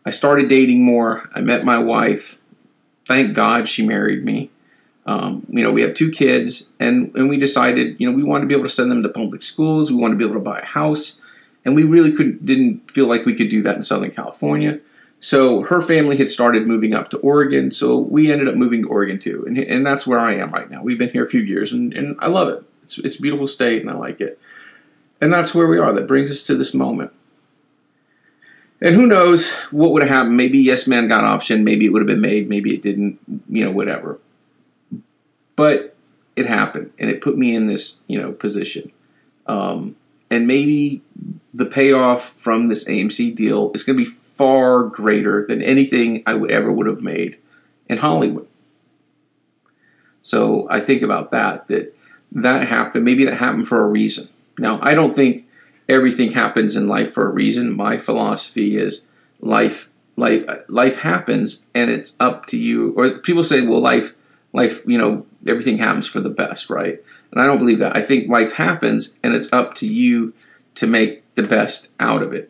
I 0.06 0.12
started 0.12 0.48
dating 0.48 0.84
more. 0.84 1.30
I 1.36 1.42
met 1.42 1.66
my 1.66 1.78
wife. 1.80 2.40
Thank 3.06 3.36
God 3.36 3.68
she 3.68 3.86
married 3.86 4.24
me. 4.24 4.50
Um, 5.06 5.46
you 5.50 5.64
know, 5.64 5.72
we 5.72 5.82
have 5.82 5.94
two 5.94 6.12
kids, 6.12 6.68
and 6.80 7.14
and 7.16 7.30
we 7.30 7.38
decided, 7.38 7.96
you 8.00 8.10
know, 8.10 8.16
we 8.16 8.24
wanted 8.24 8.42
to 8.42 8.48
be 8.48 8.54
able 8.54 8.66
to 8.66 8.70
send 8.70 8.92
them 8.92 9.04
to 9.04 9.10
public 9.10 9.42
schools. 9.42 9.92
We 9.92 9.98
wanted 9.98 10.14
to 10.16 10.18
be 10.20 10.26
able 10.26 10.36
to 10.36 10.42
buy 10.42 10.60
a 10.60 10.66
house, 10.66 11.20
and 11.66 11.76
we 11.76 11.84
really 11.84 12.12
could 12.12 12.46
didn't 12.46 12.90
feel 12.92 13.08
like 13.08 13.26
we 13.26 13.36
could 13.36 13.50
do 13.50 13.64
that 13.64 13.76
in 13.76 13.84
Southern 13.84 14.12
California. 14.12 14.80
So 15.20 15.62
her 15.62 15.82
family 15.82 16.18
had 16.18 16.30
started 16.30 16.66
moving 16.66 16.94
up 16.94 17.12
to 17.12 17.18
Oregon, 17.18 17.72
so 17.72 17.98
we 17.98 18.32
ended 18.32 18.48
up 18.48 18.56
moving 18.56 18.84
to 18.84 18.90
Oregon 18.90 19.20
too, 19.20 19.44
and 19.48 19.58
and 19.58 19.86
that's 19.86 20.06
where 20.06 20.20
I 20.20 20.34
am 20.36 20.52
right 20.52 20.70
now. 20.70 20.84
We've 20.84 20.98
been 20.98 21.12
here 21.12 21.26
a 21.26 21.30
few 21.30 21.42
years, 21.42 21.72
and, 21.72 21.94
and 21.94 22.16
I 22.20 22.28
love 22.28 22.50
it. 22.50 22.64
It's 22.84 22.98
it's 22.98 23.18
a 23.18 23.22
beautiful 23.22 23.48
state, 23.48 23.82
and 23.82 23.90
I 23.90 23.96
like 23.96 24.22
it. 24.22 24.40
And 25.20 25.32
that's 25.32 25.54
where 25.54 25.68
we 25.68 25.78
are. 25.78 25.94
That 25.94 26.08
brings 26.08 26.32
us 26.32 26.42
to 26.44 26.56
this 26.56 26.74
moment. 26.74 27.12
And 28.82 28.96
who 28.96 29.06
knows 29.06 29.52
what 29.70 29.92
would 29.92 30.02
have 30.02 30.10
happened? 30.10 30.38
Maybe 30.38 30.58
Yes 30.58 30.88
Man 30.88 31.08
got 31.08 31.24
option. 31.24 31.64
Maybe 31.64 31.86
it 31.86 31.90
would 31.90 32.02
have 32.02 32.08
been 32.08 32.22
made. 32.22 32.50
Maybe 32.50 32.74
it 32.74 32.82
didn't. 32.82 33.20
You 33.48 33.66
know, 33.66 33.72
whatever. 33.72 34.20
But 35.62 35.96
it 36.36 36.48
happened, 36.48 36.92
and 36.98 37.08
it 37.12 37.22
put 37.22 37.38
me 37.38 37.56
in 37.56 37.68
this 37.68 38.02
you 38.08 38.20
know 38.20 38.32
position. 38.32 38.92
Um, 39.46 39.96
and 40.32 40.48
maybe 40.48 41.04
the 41.54 41.68
payoff 41.68 42.30
from 42.30 42.66
this 42.66 42.84
AMC 42.86 43.36
deal 43.36 43.72
is 43.76 43.84
going 43.84 43.96
to 43.96 44.04
be 44.04 44.10
far 44.10 44.86
greater 44.86 45.46
than 45.46 45.62
anything 45.62 46.24
I 46.26 46.34
would 46.34 46.50
ever 46.50 46.72
would 46.72 46.88
have 46.88 47.04
made 47.04 47.38
in 47.88 48.00
Hollywood. 48.00 48.48
So 50.24 50.68
I 50.68 50.80
think 50.80 51.04
about 51.04 51.30
that 51.30 51.68
that 51.68 51.96
that 52.32 52.68
happened. 52.68 53.06
Maybe 53.06 53.24
that 53.26 53.38
happened 53.38 53.68
for 53.68 53.84
a 53.84 53.88
reason. 53.88 54.30
Now 54.58 54.80
I 54.82 54.96
don't 54.96 55.16
think 55.16 55.46
everything 55.88 56.32
happens 56.32 56.76
in 56.76 56.88
life 56.88 57.14
for 57.14 57.30
a 57.30 57.32
reason. 57.32 57.78
My 57.78 58.00
philosophy 58.00 58.78
is 58.78 59.06
life 59.40 59.92
life 60.16 60.44
life 60.68 60.98
happens 61.02 61.68
and 61.76 61.92
it's 61.92 62.14
up 62.20 62.48
to 62.48 62.58
you. 62.58 62.96
Or 62.98 63.20
people 63.20 63.44
say, 63.44 63.62
well, 63.62 63.80
life 63.80 64.16
life 64.54 64.82
you 64.86 64.98
know 64.98 65.26
everything 65.48 65.78
happens 65.78 66.08
for 66.08 66.20
the 66.20 66.30
best, 66.30 66.70
right? 66.70 67.04
And 67.32 67.42
I 67.42 67.46
don't 67.46 67.60
believe 67.60 67.80
that. 67.80 67.96
I 67.96 68.02
think 68.02 68.30
life 68.30 68.54
happens 68.54 69.18
and 69.24 69.34
it's 69.34 69.52
up 69.52 69.76
to 69.76 69.88
you 69.88 70.34
to 70.76 70.88
make 70.88 71.24
the 71.36 71.44
best 71.44 71.90
out 72.00 72.22
of 72.22 72.34
it. 72.34 72.50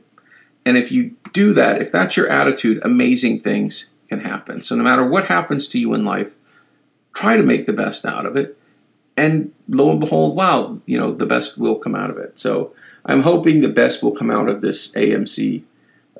And 0.65 0.77
if 0.77 0.91
you 0.91 1.15
do 1.33 1.53
that, 1.53 1.81
if 1.81 1.91
that's 1.91 2.17
your 2.17 2.27
attitude, 2.27 2.79
amazing 2.83 3.41
things 3.41 3.89
can 4.09 4.21
happen. 4.21 4.61
So 4.61 4.75
no 4.75 4.83
matter 4.83 5.05
what 5.05 5.25
happens 5.25 5.67
to 5.69 5.79
you 5.79 5.93
in 5.93 6.03
life, 6.03 6.33
try 7.13 7.37
to 7.37 7.43
make 7.43 7.65
the 7.65 7.73
best 7.73 8.05
out 8.05 8.25
of 8.25 8.35
it 8.35 8.57
and 9.17 9.51
lo 9.67 9.91
and 9.91 9.99
behold, 9.99 10.35
wow, 10.35 10.79
you 10.85 10.97
know, 10.97 11.13
the 11.13 11.25
best 11.25 11.57
will 11.57 11.75
come 11.75 11.95
out 11.95 12.09
of 12.09 12.17
it. 12.17 12.39
So 12.39 12.73
I'm 13.05 13.21
hoping 13.21 13.61
the 13.61 13.69
best 13.69 14.01
will 14.01 14.11
come 14.11 14.31
out 14.31 14.49
of 14.49 14.61
this 14.61 14.91
AMC 14.93 15.63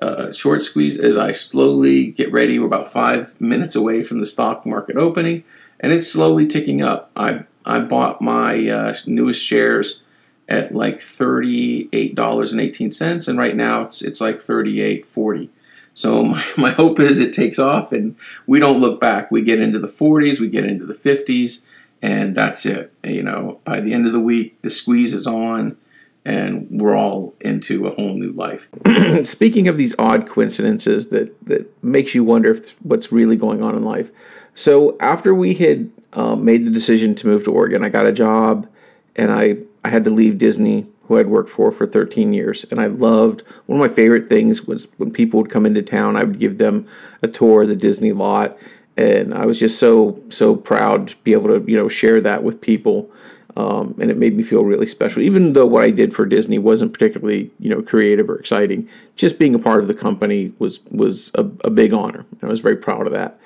uh, 0.02 0.32
short 0.32 0.62
squeeze 0.62 1.00
as 1.00 1.18
I 1.18 1.32
slowly 1.32 2.08
get 2.08 2.32
ready. 2.32 2.60
We're 2.60 2.66
about 2.66 2.92
five 2.92 3.40
minutes 3.40 3.76
away 3.76 4.04
from 4.04 4.20
the 4.20 4.26
stock 4.26 4.66
market 4.66 4.98
opening, 4.98 5.44
and 5.82 5.92
it's 5.92 6.10
slowly 6.10 6.48
ticking 6.48 6.82
up. 6.82 7.12
I 7.18 7.44
I 7.66 7.80
bought 7.80 8.22
my 8.22 8.70
uh, 8.70 8.96
newest 9.06 9.44
shares 9.44 10.04
at 10.48 10.74
like 10.74 11.02
thirty 11.02 11.90
eight 11.92 12.16
dollars 12.16 12.54
and 12.54 12.62
eighteen 12.62 12.94
cents, 12.94 13.28
and 13.28 13.38
right 13.38 13.56
now 13.56 13.82
it's 13.82 14.02
it's 14.02 14.22
like 14.22 14.40
thirty 14.40 14.80
eight 14.80 15.06
forty. 15.06 15.50
So 15.94 16.24
my, 16.24 16.46
my 16.56 16.72
hope 16.72 17.00
is 17.00 17.20
it 17.20 17.34
takes 17.34 17.60
off 17.60 17.92
and 17.92 18.16
we 18.48 18.60
don't 18.60 18.80
look 18.80 19.02
back. 19.02 19.32
We 19.32 19.42
get 19.42 19.60
into 19.60 19.78
the 19.78 19.90
40s, 19.90 20.40
we 20.40 20.48
get 20.48 20.64
into 20.64 20.86
the 20.86 20.94
50s, 20.94 21.64
and 22.02 22.34
that's 22.34 22.66
it. 22.66 22.94
You 23.04 23.24
know, 23.24 23.60
by 23.66 23.82
the 23.82 23.94
end 23.94 24.08
of 24.08 24.14
the 24.14 24.20
week, 24.20 24.62
the 24.62 24.70
squeeze 24.70 25.14
is 25.14 25.28
on 25.28 25.76
and 26.24 26.68
we're 26.70 26.96
all 26.96 27.34
into 27.42 27.88
a 27.88 27.96
whole 27.96 28.14
new 28.14 28.32
life. 28.32 28.70
Speaking 29.24 29.68
of 29.68 29.78
these 29.78 29.96
odd 29.98 30.28
coincidences 30.28 31.10
that 31.10 31.36
that 31.48 31.84
makes 31.84 32.14
you 32.14 32.24
wonder 32.24 32.52
if 32.52 32.76
what's 32.84 33.12
really 33.12 33.36
going 33.36 33.64
on 33.64 33.76
in 33.76 33.84
life. 33.84 34.12
So 34.56 34.98
after 35.00 35.34
we 35.34 35.54
had 35.54 35.90
um, 36.14 36.44
made 36.44 36.66
the 36.66 36.72
decision 36.72 37.16
to 37.16 37.28
move 37.28 37.44
to 37.46 37.52
Oregon, 37.52 37.84
I 37.84 37.90
got 37.90 38.06
a 38.06 38.12
job, 38.12 38.68
and 39.16 39.32
I 39.32 39.58
I 39.84 39.90
had 39.90 40.04
to 40.06 40.10
leave 40.10 40.38
Disney, 40.38 40.88
who 41.04 41.18
I'd 41.18 41.28
worked 41.28 41.50
for 41.50 41.72
for 41.72 41.88
13 41.88 42.34
years, 42.34 42.66
and 42.70 42.80
I 42.80 42.88
loved. 42.88 43.44
One 43.66 43.82
of 43.82 43.90
my 43.90 43.94
favorite 43.94 44.30
things 44.30 44.64
was 44.64 44.88
when 44.98 45.12
people 45.12 45.42
would 45.42 45.52
come 45.52 45.66
into 45.66 45.82
town, 45.82 46.16
I 46.16 46.24
would 46.24 46.40
give 46.40 46.58
them 46.58 46.88
a 47.22 47.28
tour 47.28 47.64
of 47.64 47.70
the 47.70 47.76
Disney 47.76 48.12
lot, 48.12 48.58
and 48.98 49.34
I 49.34 49.46
was 49.46 49.60
just 49.60 49.80
so 49.80 50.22
so 50.30 50.56
proud 50.56 51.10
to 51.10 51.16
be 51.24 51.34
able 51.34 51.48
to 51.48 51.70
you 51.70 51.78
know 51.78 51.90
share 51.90 52.22
that 52.22 52.44
with 52.44 52.62
people. 52.62 53.10
Um, 53.58 53.96
and 54.00 54.10
it 54.10 54.16
made 54.16 54.38
me 54.38 54.44
feel 54.44 54.64
really 54.64 54.88
special. 54.88 55.22
Even 55.22 55.52
though 55.52 55.66
what 55.66 55.84
I 55.84 55.92
did 55.92 56.16
for 56.16 56.26
Disney 56.26 56.58
wasn't 56.58 56.94
particularly, 56.94 57.52
you 57.60 57.70
know, 57.70 57.82
creative 57.82 58.30
or 58.30 58.40
exciting, 58.40 58.88
just 59.18 59.38
being 59.38 59.54
a 59.54 59.60
part 59.60 59.82
of 59.82 59.90
the 59.90 59.94
company 59.94 60.54
was 60.58 60.80
was 60.90 61.32
a, 61.36 61.42
a 61.66 61.70
big 61.70 61.94
honor. 61.94 62.26
I 62.42 62.46
was 62.46 62.62
very 62.62 62.78
proud 62.78 63.08
of 63.08 63.14
that. 63.14 63.38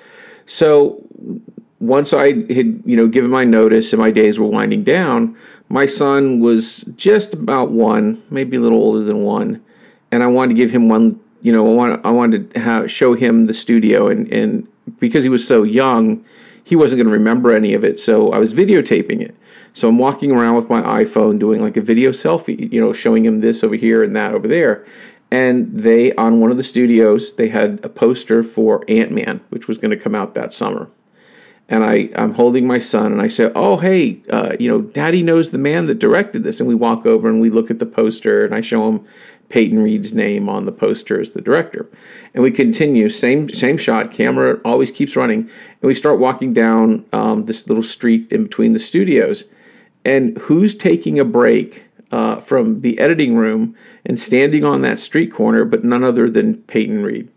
So 0.46 1.02
once 1.80 2.12
I 2.12 2.26
had, 2.28 2.82
you 2.84 2.96
know, 2.96 3.06
given 3.06 3.30
my 3.30 3.44
notice 3.44 3.92
and 3.92 4.00
my 4.00 4.10
days 4.10 4.38
were 4.38 4.46
winding 4.46 4.84
down, 4.84 5.36
my 5.68 5.86
son 5.86 6.40
was 6.40 6.84
just 6.96 7.34
about 7.34 7.70
one, 7.70 8.22
maybe 8.30 8.56
a 8.56 8.60
little 8.60 8.78
older 8.78 9.02
than 9.02 9.22
one, 9.22 9.62
and 10.10 10.22
I 10.22 10.26
wanted 10.28 10.54
to 10.54 10.58
give 10.58 10.70
him 10.70 10.88
one. 10.88 11.20
You 11.42 11.52
know, 11.52 11.70
I 11.70 11.74
wanted 11.74 12.00
I 12.04 12.10
wanted 12.10 12.54
to 12.54 12.60
have, 12.60 12.90
show 12.90 13.14
him 13.14 13.46
the 13.46 13.54
studio, 13.54 14.08
and 14.08 14.32
and 14.32 14.66
because 15.00 15.24
he 15.24 15.30
was 15.30 15.46
so 15.46 15.64
young, 15.64 16.24
he 16.62 16.76
wasn't 16.76 16.98
going 16.98 17.06
to 17.06 17.12
remember 17.12 17.54
any 17.54 17.74
of 17.74 17.84
it. 17.84 18.00
So 18.00 18.32
I 18.32 18.38
was 18.38 18.54
videotaping 18.54 19.20
it. 19.20 19.34
So 19.74 19.88
I'm 19.88 19.98
walking 19.98 20.30
around 20.30 20.56
with 20.56 20.70
my 20.70 20.80
iPhone 21.04 21.38
doing 21.38 21.60
like 21.60 21.76
a 21.76 21.82
video 21.82 22.10
selfie, 22.10 22.72
you 22.72 22.80
know, 22.80 22.92
showing 22.92 23.26
him 23.26 23.40
this 23.40 23.62
over 23.62 23.74
here 23.74 24.02
and 24.02 24.16
that 24.16 24.32
over 24.32 24.48
there. 24.48 24.86
And 25.30 25.80
they, 25.80 26.12
on 26.14 26.40
one 26.40 26.50
of 26.50 26.56
the 26.56 26.62
studios, 26.62 27.34
they 27.34 27.48
had 27.48 27.80
a 27.82 27.88
poster 27.88 28.44
for 28.44 28.84
Ant 28.88 29.10
Man, 29.10 29.40
which 29.48 29.66
was 29.66 29.76
going 29.76 29.90
to 29.90 29.96
come 29.96 30.14
out 30.14 30.34
that 30.34 30.54
summer. 30.54 30.88
And 31.68 31.82
I, 31.82 32.10
I'm 32.14 32.34
holding 32.34 32.66
my 32.66 32.78
son 32.78 33.10
and 33.10 33.20
I 33.20 33.26
say, 33.26 33.50
Oh, 33.56 33.78
hey, 33.78 34.20
uh, 34.30 34.54
you 34.60 34.68
know, 34.68 34.82
daddy 34.82 35.22
knows 35.22 35.50
the 35.50 35.58
man 35.58 35.86
that 35.86 35.98
directed 35.98 36.44
this. 36.44 36.60
And 36.60 36.68
we 36.68 36.76
walk 36.76 37.06
over 37.06 37.28
and 37.28 37.40
we 37.40 37.50
look 37.50 37.72
at 37.72 37.80
the 37.80 37.86
poster 37.86 38.44
and 38.44 38.54
I 38.54 38.60
show 38.60 38.88
him 38.88 39.04
Peyton 39.48 39.78
Reed's 39.80 40.12
name 40.12 40.48
on 40.48 40.64
the 40.64 40.72
poster 40.72 41.20
as 41.20 41.30
the 41.30 41.40
director. 41.40 41.88
And 42.34 42.42
we 42.42 42.50
continue, 42.50 43.08
same 43.08 43.52
same 43.52 43.78
shot, 43.78 44.12
camera 44.12 44.60
always 44.64 44.90
keeps 44.90 45.16
running, 45.16 45.40
and 45.40 45.82
we 45.82 45.94
start 45.94 46.18
walking 46.18 46.52
down 46.52 47.04
um, 47.12 47.44
this 47.44 47.68
little 47.68 47.82
street 47.82 48.30
in 48.30 48.44
between 48.44 48.72
the 48.72 48.78
studios 48.78 49.44
and 50.04 50.36
who's 50.38 50.76
taking 50.76 51.18
a 51.18 51.24
break 51.24 51.84
uh, 52.12 52.40
from 52.40 52.80
the 52.80 52.98
editing 52.98 53.36
room 53.36 53.76
and 54.04 54.18
standing 54.18 54.64
on 54.64 54.82
that 54.82 55.00
street 55.00 55.32
corner, 55.32 55.64
but 55.64 55.84
none 55.84 56.04
other 56.04 56.30
than 56.30 56.56
Peyton 56.62 57.02
Reed. 57.02 57.28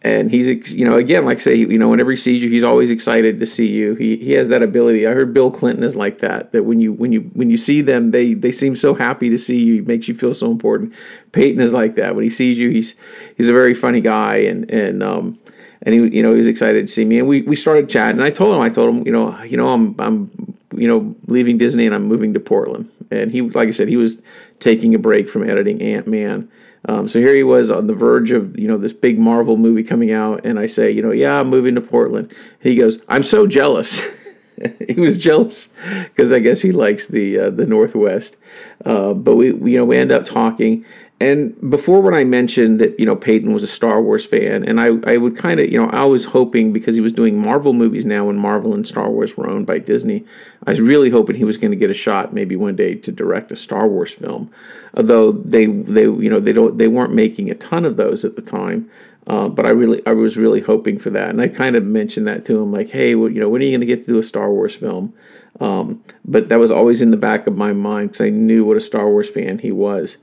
And 0.00 0.30
he's, 0.30 0.72
you 0.72 0.84
know, 0.84 0.96
again, 0.96 1.24
like 1.24 1.38
I 1.38 1.40
say, 1.40 1.54
you 1.56 1.76
know, 1.76 1.88
whenever 1.88 2.12
he 2.12 2.16
sees 2.16 2.40
you, 2.40 2.48
he's 2.48 2.62
always 2.62 2.88
excited 2.88 3.40
to 3.40 3.46
see 3.46 3.66
you. 3.66 3.96
He 3.96 4.16
he 4.16 4.32
has 4.32 4.46
that 4.46 4.62
ability. 4.62 5.08
I 5.08 5.10
heard 5.10 5.34
Bill 5.34 5.50
Clinton 5.50 5.82
is 5.82 5.96
like 5.96 6.18
that. 6.20 6.52
That 6.52 6.62
when 6.62 6.80
you 6.80 6.92
when 6.92 7.10
you 7.10 7.22
when 7.34 7.50
you 7.50 7.58
see 7.58 7.82
them, 7.82 8.12
they 8.12 8.34
they 8.34 8.52
seem 8.52 8.76
so 8.76 8.94
happy 8.94 9.28
to 9.28 9.38
see 9.38 9.58
you. 9.58 9.78
It 9.82 9.88
makes 9.88 10.06
you 10.06 10.14
feel 10.14 10.36
so 10.36 10.52
important. 10.52 10.92
Peyton 11.32 11.60
is 11.60 11.72
like 11.72 11.96
that. 11.96 12.14
When 12.14 12.22
he 12.22 12.30
sees 12.30 12.58
you, 12.58 12.70
he's 12.70 12.94
he's 13.36 13.48
a 13.48 13.52
very 13.52 13.74
funny 13.74 14.00
guy, 14.00 14.36
and 14.36 14.70
and 14.70 15.02
um 15.02 15.36
and 15.82 15.96
he 15.96 16.16
you 16.16 16.22
know 16.22 16.30
he 16.30 16.38
was 16.38 16.46
excited 16.46 16.86
to 16.86 16.92
see 16.92 17.04
me. 17.04 17.18
And 17.18 17.26
we 17.26 17.42
we 17.42 17.56
started 17.56 17.90
chatting. 17.90 18.20
And 18.20 18.24
I 18.24 18.30
told 18.30 18.54
him, 18.54 18.60
I 18.60 18.68
told 18.68 18.94
him, 18.94 19.04
you 19.04 19.12
know, 19.12 19.42
you 19.42 19.56
know, 19.56 19.68
I'm 19.70 19.96
I'm 19.98 20.30
you 20.78 20.86
know, 20.86 21.14
leaving 21.26 21.58
Disney 21.58 21.86
and 21.86 21.94
I'm 21.94 22.04
moving 22.04 22.34
to 22.34 22.40
Portland. 22.40 22.90
And 23.10 23.30
he, 23.30 23.42
like 23.42 23.68
I 23.68 23.72
said, 23.72 23.88
he 23.88 23.96
was 23.96 24.20
taking 24.60 24.94
a 24.94 24.98
break 24.98 25.28
from 25.28 25.48
editing 25.48 25.80
Ant 25.82 26.06
Man. 26.06 26.50
Um, 26.88 27.08
so 27.08 27.18
here 27.18 27.34
he 27.34 27.42
was 27.42 27.70
on 27.70 27.86
the 27.86 27.94
verge 27.94 28.30
of, 28.30 28.58
you 28.58 28.68
know, 28.68 28.78
this 28.78 28.92
big 28.92 29.18
Marvel 29.18 29.56
movie 29.56 29.82
coming 29.82 30.12
out. 30.12 30.44
And 30.44 30.58
I 30.58 30.66
say, 30.66 30.90
you 30.90 31.02
know, 31.02 31.10
yeah, 31.10 31.40
I'm 31.40 31.48
moving 31.48 31.74
to 31.74 31.80
Portland. 31.80 32.30
And 32.30 32.72
he 32.72 32.76
goes, 32.76 33.00
I'm 33.08 33.22
so 33.22 33.46
jealous. 33.46 34.00
he 34.88 35.00
was 35.00 35.18
jealous 35.18 35.68
because 36.04 36.32
I 36.32 36.38
guess 36.38 36.60
he 36.60 36.72
likes 36.72 37.06
the 37.06 37.38
uh, 37.38 37.50
the 37.50 37.66
Northwest. 37.66 38.36
Uh, 38.84 39.12
but 39.12 39.36
we, 39.36 39.52
we, 39.52 39.72
you 39.72 39.78
know, 39.78 39.84
we 39.84 39.96
end 39.96 40.12
up 40.12 40.24
talking, 40.24 40.84
and 41.20 41.58
before 41.68 42.00
when 42.00 42.14
I 42.14 42.22
mentioned 42.22 42.80
that, 42.80 42.98
you 42.98 43.04
know, 43.04 43.16
Peyton 43.16 43.52
was 43.52 43.64
a 43.64 43.68
Star 43.68 44.00
Wars 44.00 44.24
fan, 44.24 44.62
and 44.62 44.80
I, 44.80 44.90
I 45.04 45.16
would 45.16 45.36
kind 45.36 45.58
of, 45.58 45.68
you 45.68 45.80
know, 45.80 45.88
I 45.90 46.04
was 46.04 46.26
hoping 46.26 46.72
because 46.72 46.94
he 46.94 47.00
was 47.00 47.12
doing 47.12 47.36
Marvel 47.36 47.72
movies 47.72 48.04
now 48.04 48.26
when 48.26 48.36
Marvel 48.36 48.72
and 48.72 48.86
Star 48.86 49.10
Wars 49.10 49.36
were 49.36 49.48
owned 49.48 49.66
by 49.66 49.78
Disney, 49.78 50.24
I 50.64 50.70
was 50.70 50.80
really 50.80 51.10
hoping 51.10 51.34
he 51.34 51.44
was 51.44 51.56
going 51.56 51.72
to 51.72 51.76
get 51.76 51.90
a 51.90 51.94
shot 51.94 52.32
maybe 52.32 52.54
one 52.54 52.76
day 52.76 52.94
to 52.94 53.10
direct 53.10 53.50
a 53.50 53.56
Star 53.56 53.88
Wars 53.88 54.12
film. 54.12 54.52
Although 54.94 55.32
they, 55.32 55.66
they 55.66 56.02
you 56.02 56.30
know, 56.30 56.38
they 56.38 56.52
don't 56.52 56.78
they 56.78 56.88
weren't 56.88 57.14
making 57.14 57.50
a 57.50 57.56
ton 57.56 57.84
of 57.84 57.96
those 57.96 58.24
at 58.24 58.36
the 58.36 58.42
time. 58.42 58.88
Uh, 59.26 59.48
but 59.48 59.66
I 59.66 59.70
really, 59.70 60.00
I 60.06 60.12
was 60.12 60.36
really 60.38 60.60
hoping 60.60 60.98
for 60.98 61.10
that, 61.10 61.28
and 61.28 61.42
I 61.42 61.48
kind 61.48 61.76
of 61.76 61.84
mentioned 61.84 62.26
that 62.28 62.46
to 62.46 62.62
him, 62.62 62.72
like, 62.72 62.88
"Hey, 62.90 63.14
well, 63.14 63.28
you 63.28 63.40
know, 63.40 63.48
when 63.50 63.60
are 63.60 63.64
you 63.64 63.72
going 63.72 63.80
to 63.80 63.86
get 63.86 64.06
to 64.06 64.12
do 64.12 64.18
a 64.18 64.24
Star 64.24 64.50
Wars 64.50 64.74
film?" 64.74 65.12
Um, 65.60 66.02
but 66.24 66.48
that 66.48 66.58
was 66.58 66.70
always 66.70 67.02
in 67.02 67.10
the 67.10 67.18
back 67.18 67.46
of 67.46 67.56
my 67.56 67.74
mind 67.74 68.12
because 68.12 68.24
I 68.24 68.30
knew 68.30 68.64
what 68.64 68.78
a 68.78 68.80
Star 68.80 69.10
Wars 69.10 69.28
fan 69.28 69.58
he 69.58 69.70
was. 69.70 70.16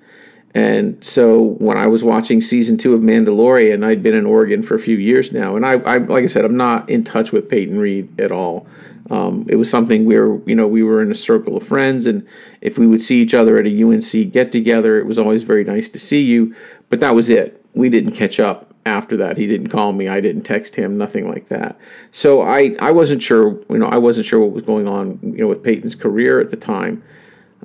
And 0.55 1.03
so 1.03 1.41
when 1.41 1.77
I 1.77 1.87
was 1.87 2.01
watching 2.01 2.41
season 2.41 2.77
two 2.77 2.93
of 2.93 3.01
Mandalorian, 3.01 3.85
I'd 3.85 4.01
been 4.01 4.15
in 4.15 4.25
Oregon 4.25 4.63
for 4.63 4.73
a 4.73 4.79
few 4.79 4.95
years 4.95 5.33
now, 5.33 5.57
and 5.57 5.65
I, 5.65 5.73
I 5.73 5.97
like 5.97 6.23
I 6.23 6.27
said, 6.27 6.45
I'm 6.45 6.55
not 6.55 6.89
in 6.89 7.03
touch 7.03 7.33
with 7.33 7.49
Peyton 7.49 7.77
Reed 7.77 8.19
at 8.21 8.31
all. 8.31 8.65
Um, 9.11 9.45
it 9.49 9.57
was 9.57 9.69
something 9.69 10.05
where 10.05 10.39
you 10.45 10.55
know 10.55 10.65
we 10.65 10.81
were 10.81 11.01
in 11.01 11.11
a 11.11 11.15
circle 11.15 11.57
of 11.57 11.67
friends, 11.67 12.05
and 12.05 12.25
if 12.61 12.77
we 12.77 12.87
would 12.87 13.01
see 13.01 13.21
each 13.21 13.33
other 13.33 13.59
at 13.59 13.67
a 13.67 13.83
UNC 13.83 14.31
get 14.31 14.53
together, 14.53 14.97
it 14.97 15.05
was 15.05 15.19
always 15.19 15.43
very 15.43 15.65
nice 15.65 15.89
to 15.89 15.99
see 15.99 16.21
you. 16.21 16.55
But 16.89 17.01
that 17.01 17.13
was 17.15 17.29
it. 17.29 17.61
We 17.73 17.89
didn't 17.89 18.13
catch 18.13 18.39
up 18.39 18.73
after 18.85 19.17
that. 19.17 19.37
He 19.37 19.47
didn't 19.47 19.67
call 19.67 19.91
me. 19.91 20.07
I 20.07 20.21
didn't 20.21 20.43
text 20.43 20.73
him. 20.73 20.97
Nothing 20.97 21.27
like 21.27 21.49
that. 21.49 21.77
So 22.13 22.43
I 22.43 22.77
I 22.79 22.91
wasn't 22.91 23.21
sure. 23.21 23.61
You 23.69 23.79
know, 23.79 23.87
I 23.87 23.97
wasn't 23.97 24.25
sure 24.25 24.39
what 24.39 24.53
was 24.53 24.65
going 24.65 24.87
on. 24.87 25.19
You 25.21 25.41
know, 25.41 25.47
with 25.47 25.63
Peyton's 25.63 25.95
career 25.95 26.39
at 26.39 26.49
the 26.49 26.57
time. 26.57 27.03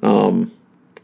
Um, 0.02 0.50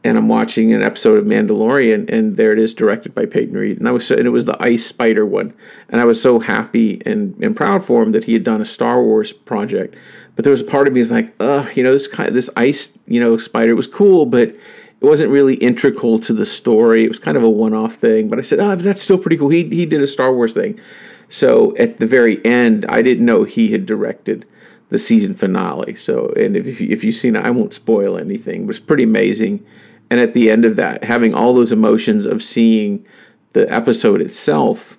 and 0.07 0.17
I'm 0.17 0.29
watching 0.29 0.73
an 0.73 0.83
episode 0.83 1.19
of 1.19 1.25
Mandalorian, 1.25 2.11
and 2.13 2.37
there 2.37 2.53
it 2.53 2.59
is, 2.59 2.73
directed 2.73 3.15
by 3.15 3.27
Peyton 3.27 3.57
Reed, 3.57 3.79
and 3.79 3.89
I 3.89 3.93
was 3.93 4.07
so, 4.07 4.15
and 4.15 4.27
it 4.27 4.31
was 4.31 4.45
the 4.45 4.57
Ice 4.63 4.87
Spider 4.87 5.27
one, 5.27 5.53
and 5.89 6.01
I 6.01 6.05
was 6.05 6.21
so 6.21 6.39
happy 6.39 7.03
and, 7.05 7.37
and 7.43 7.57
proud 7.57 7.85
for 7.85 8.03
him 8.03 8.13
that 8.13 8.25
he 8.25 8.33
had 8.33 8.45
done 8.45 8.61
a 8.61 8.67
Star 8.67 9.03
Wars 9.03 9.33
project. 9.33 9.97
But 10.37 10.45
there 10.45 10.51
was 10.53 10.61
a 10.61 10.65
part 10.65 10.87
of 10.87 10.95
me 10.95 11.01
was 11.01 11.11
like, 11.11 11.35
ugh, 11.41 11.75
you 11.77 11.83
know, 11.83 11.93
this 11.93 12.07
kind 12.07 12.29
of, 12.29 12.35
this 12.35 12.51
Ice, 12.57 12.93
you 13.07 13.21
know, 13.21 13.37
Spider 13.39 13.75
was 13.75 13.87
cool, 13.87 14.27
but 14.27 14.49
it 14.49 14.59
wasn't 15.01 15.31
really 15.31 15.55
integral 15.55 16.19
to 16.21 16.33
the 16.33 16.47
story. 16.47 17.05
It 17.05 17.09
was 17.09 17.19
kind 17.19 17.37
of 17.37 17.43
a 17.43 17.51
one-off 17.51 17.97
thing. 17.97 18.29
But 18.29 18.39
I 18.39 18.43
said, 18.43 18.61
oh, 18.61 18.77
that's 18.77 19.03
still 19.03 19.19
pretty 19.19 19.39
cool. 19.39 19.49
He 19.49 19.65
he 19.65 19.87
did 19.87 20.03
a 20.03 20.07
Star 20.07 20.35
Wars 20.35 20.53
thing. 20.53 20.79
So 21.29 21.75
at 21.79 21.99
the 21.99 22.07
very 22.07 22.45
end, 22.45 22.85
I 22.87 23.03
didn't 23.03 23.25
know 23.25 23.45
he 23.45 23.73
had 23.73 23.87
directed 23.87 24.45
the 24.91 24.99
season 24.99 25.35
finale. 25.35 25.97
So, 25.97 26.29
and 26.37 26.57
if, 26.57 26.81
if 26.81 27.03
you've 27.03 27.15
seen 27.15 27.35
it, 27.35 27.45
I 27.45 27.51
won't 27.51 27.75
spoil 27.75 28.19
anything, 28.19 28.67
but 28.67 28.77
it's 28.77 28.85
pretty 28.85 29.05
amazing 29.05 29.65
and 30.11 30.21
at 30.21 30.35
the 30.35 30.51
end 30.51 30.65
of 30.65 30.77
that, 30.77 31.05
having 31.05 31.35
all 31.35 31.55
those 31.55 31.73
emotions 31.73 32.25
of 32.25 32.43
seeing 32.43 33.05
the 33.53 33.73
episode 33.73 34.21
itself, 34.21 34.97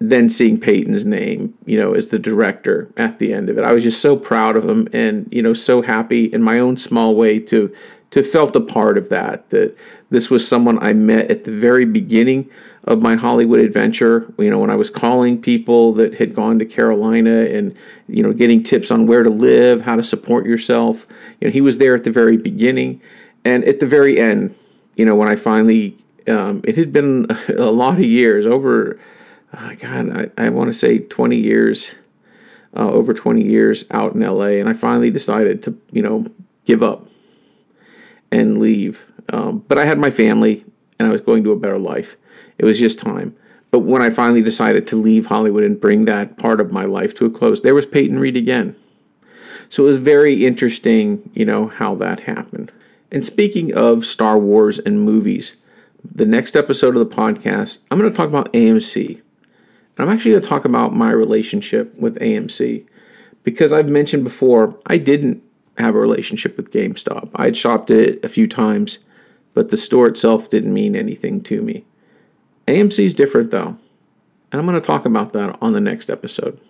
then 0.00 0.30
seeing 0.30 0.58
Peyton's 0.58 1.04
name, 1.04 1.54
you 1.66 1.78
know, 1.78 1.92
as 1.94 2.08
the 2.08 2.18
director 2.18 2.88
at 2.96 3.18
the 3.18 3.32
end 3.32 3.48
of 3.48 3.58
it. 3.58 3.64
I 3.64 3.72
was 3.72 3.82
just 3.82 4.00
so 4.00 4.16
proud 4.16 4.56
of 4.56 4.68
him 4.68 4.88
and, 4.92 5.28
you 5.30 5.42
know, 5.42 5.54
so 5.54 5.82
happy 5.82 6.24
in 6.24 6.42
my 6.42 6.58
own 6.58 6.76
small 6.76 7.14
way 7.14 7.38
to 7.40 7.74
to 8.10 8.22
felt 8.22 8.56
a 8.56 8.60
part 8.60 8.96
of 8.96 9.08
that. 9.10 9.50
That 9.50 9.76
this 10.10 10.30
was 10.30 10.46
someone 10.46 10.78
I 10.82 10.92
met 10.92 11.30
at 11.30 11.44
the 11.44 11.52
very 11.52 11.84
beginning 11.84 12.48
of 12.84 13.02
my 13.02 13.16
Hollywood 13.16 13.60
adventure. 13.60 14.32
You 14.38 14.50
know, 14.50 14.58
when 14.58 14.70
I 14.70 14.76
was 14.76 14.88
calling 14.88 15.40
people 15.40 15.92
that 15.94 16.14
had 16.14 16.34
gone 16.34 16.58
to 16.58 16.64
Carolina 16.64 17.44
and 17.44 17.76
you 18.08 18.22
know 18.22 18.32
getting 18.32 18.62
tips 18.62 18.90
on 18.90 19.06
where 19.06 19.22
to 19.22 19.30
live, 19.30 19.82
how 19.82 19.96
to 19.96 20.02
support 20.02 20.46
yourself. 20.46 21.06
You 21.40 21.48
know, 21.48 21.52
he 21.52 21.60
was 21.60 21.78
there 21.78 21.94
at 21.94 22.04
the 22.04 22.10
very 22.10 22.36
beginning, 22.36 23.00
and 23.48 23.64
at 23.64 23.78
the 23.80 23.86
very 23.86 24.14
end, 24.30 24.54
you 24.96 25.04
know, 25.06 25.16
when 25.20 25.28
I 25.28 25.36
finally, 25.36 25.96
um, 26.26 26.60
it 26.64 26.76
had 26.76 26.92
been 26.92 27.26
a 27.48 27.72
lot 27.82 27.94
of 27.98 28.04
years, 28.04 28.46
over, 28.46 28.98
uh, 29.52 29.74
God, 29.74 30.04
I, 30.38 30.44
I 30.44 30.48
want 30.50 30.68
to 30.72 30.74
say 30.74 30.98
20 30.98 31.36
years. 31.36 31.88
uh, 32.76 32.90
over 32.90 33.14
20 33.14 33.42
years 33.42 33.84
out 33.90 34.14
in 34.14 34.20
LA, 34.20 34.58
and 34.60 34.68
I 34.68 34.72
finally 34.72 35.10
decided 35.10 35.62
to, 35.64 35.76
you 35.90 36.02
know, 36.02 36.26
give 36.64 36.82
up 36.82 37.06
and 38.30 38.58
leave. 38.58 39.04
Um, 39.32 39.64
but 39.68 39.78
I 39.78 39.84
had 39.84 39.98
my 39.98 40.10
family, 40.10 40.64
and 40.98 41.08
I 41.08 41.12
was 41.12 41.20
going 41.20 41.44
to 41.44 41.52
a 41.52 41.56
better 41.58 41.78
life. 41.78 42.16
It 42.58 42.64
was 42.64 42.78
just 42.78 42.98
time. 42.98 43.36
But 43.70 43.80
when 43.80 44.02
I 44.02 44.10
finally 44.10 44.42
decided 44.42 44.86
to 44.88 45.00
leave 45.00 45.26
Hollywood 45.26 45.64
and 45.64 45.80
bring 45.80 46.04
that 46.04 46.36
part 46.38 46.60
of 46.60 46.72
my 46.72 46.84
life 46.84 47.14
to 47.16 47.26
a 47.26 47.30
close, 47.30 47.60
there 47.60 47.74
was 47.74 47.86
Peyton 47.86 48.18
Reed 48.18 48.36
again. 48.36 48.76
So 49.70 49.84
it 49.84 49.86
was 49.86 49.98
very 49.98 50.46
interesting, 50.46 51.30
you 51.34 51.44
know, 51.44 51.68
how 51.68 51.94
that 51.96 52.20
happened. 52.20 52.72
And 53.10 53.24
speaking 53.24 53.74
of 53.74 54.04
Star 54.04 54.38
Wars 54.38 54.78
and 54.78 55.00
movies, 55.00 55.54
the 56.04 56.26
next 56.26 56.56
episode 56.56 56.96
of 56.96 57.08
the 57.08 57.14
podcast, 57.14 57.78
I'm 57.90 57.98
going 57.98 58.10
to 58.10 58.16
talk 58.16 58.28
about 58.28 58.52
AMC. 58.52 59.20
And 59.96 60.08
I'm 60.08 60.14
actually 60.14 60.32
going 60.32 60.42
to 60.42 60.48
talk 60.48 60.64
about 60.64 60.94
my 60.94 61.10
relationship 61.10 61.94
with 61.96 62.16
AMC 62.16 62.86
because 63.42 63.72
I've 63.72 63.88
mentioned 63.88 64.24
before, 64.24 64.78
I 64.86 64.98
didn't 64.98 65.42
have 65.78 65.94
a 65.94 65.98
relationship 65.98 66.56
with 66.56 66.70
GameStop. 66.70 67.30
I'd 67.34 67.56
shopped 67.56 67.90
it 67.90 68.22
a 68.24 68.28
few 68.28 68.46
times, 68.46 68.98
but 69.54 69.70
the 69.70 69.76
store 69.76 70.06
itself 70.06 70.50
didn't 70.50 70.74
mean 70.74 70.94
anything 70.94 71.42
to 71.44 71.62
me. 71.62 71.84
AMC 72.66 73.06
is 73.06 73.14
different 73.14 73.50
though, 73.50 73.78
and 74.52 74.60
I'm 74.60 74.66
going 74.66 74.80
to 74.80 74.86
talk 74.86 75.06
about 75.06 75.32
that 75.32 75.56
on 75.62 75.72
the 75.72 75.80
next 75.80 76.10
episode. 76.10 76.60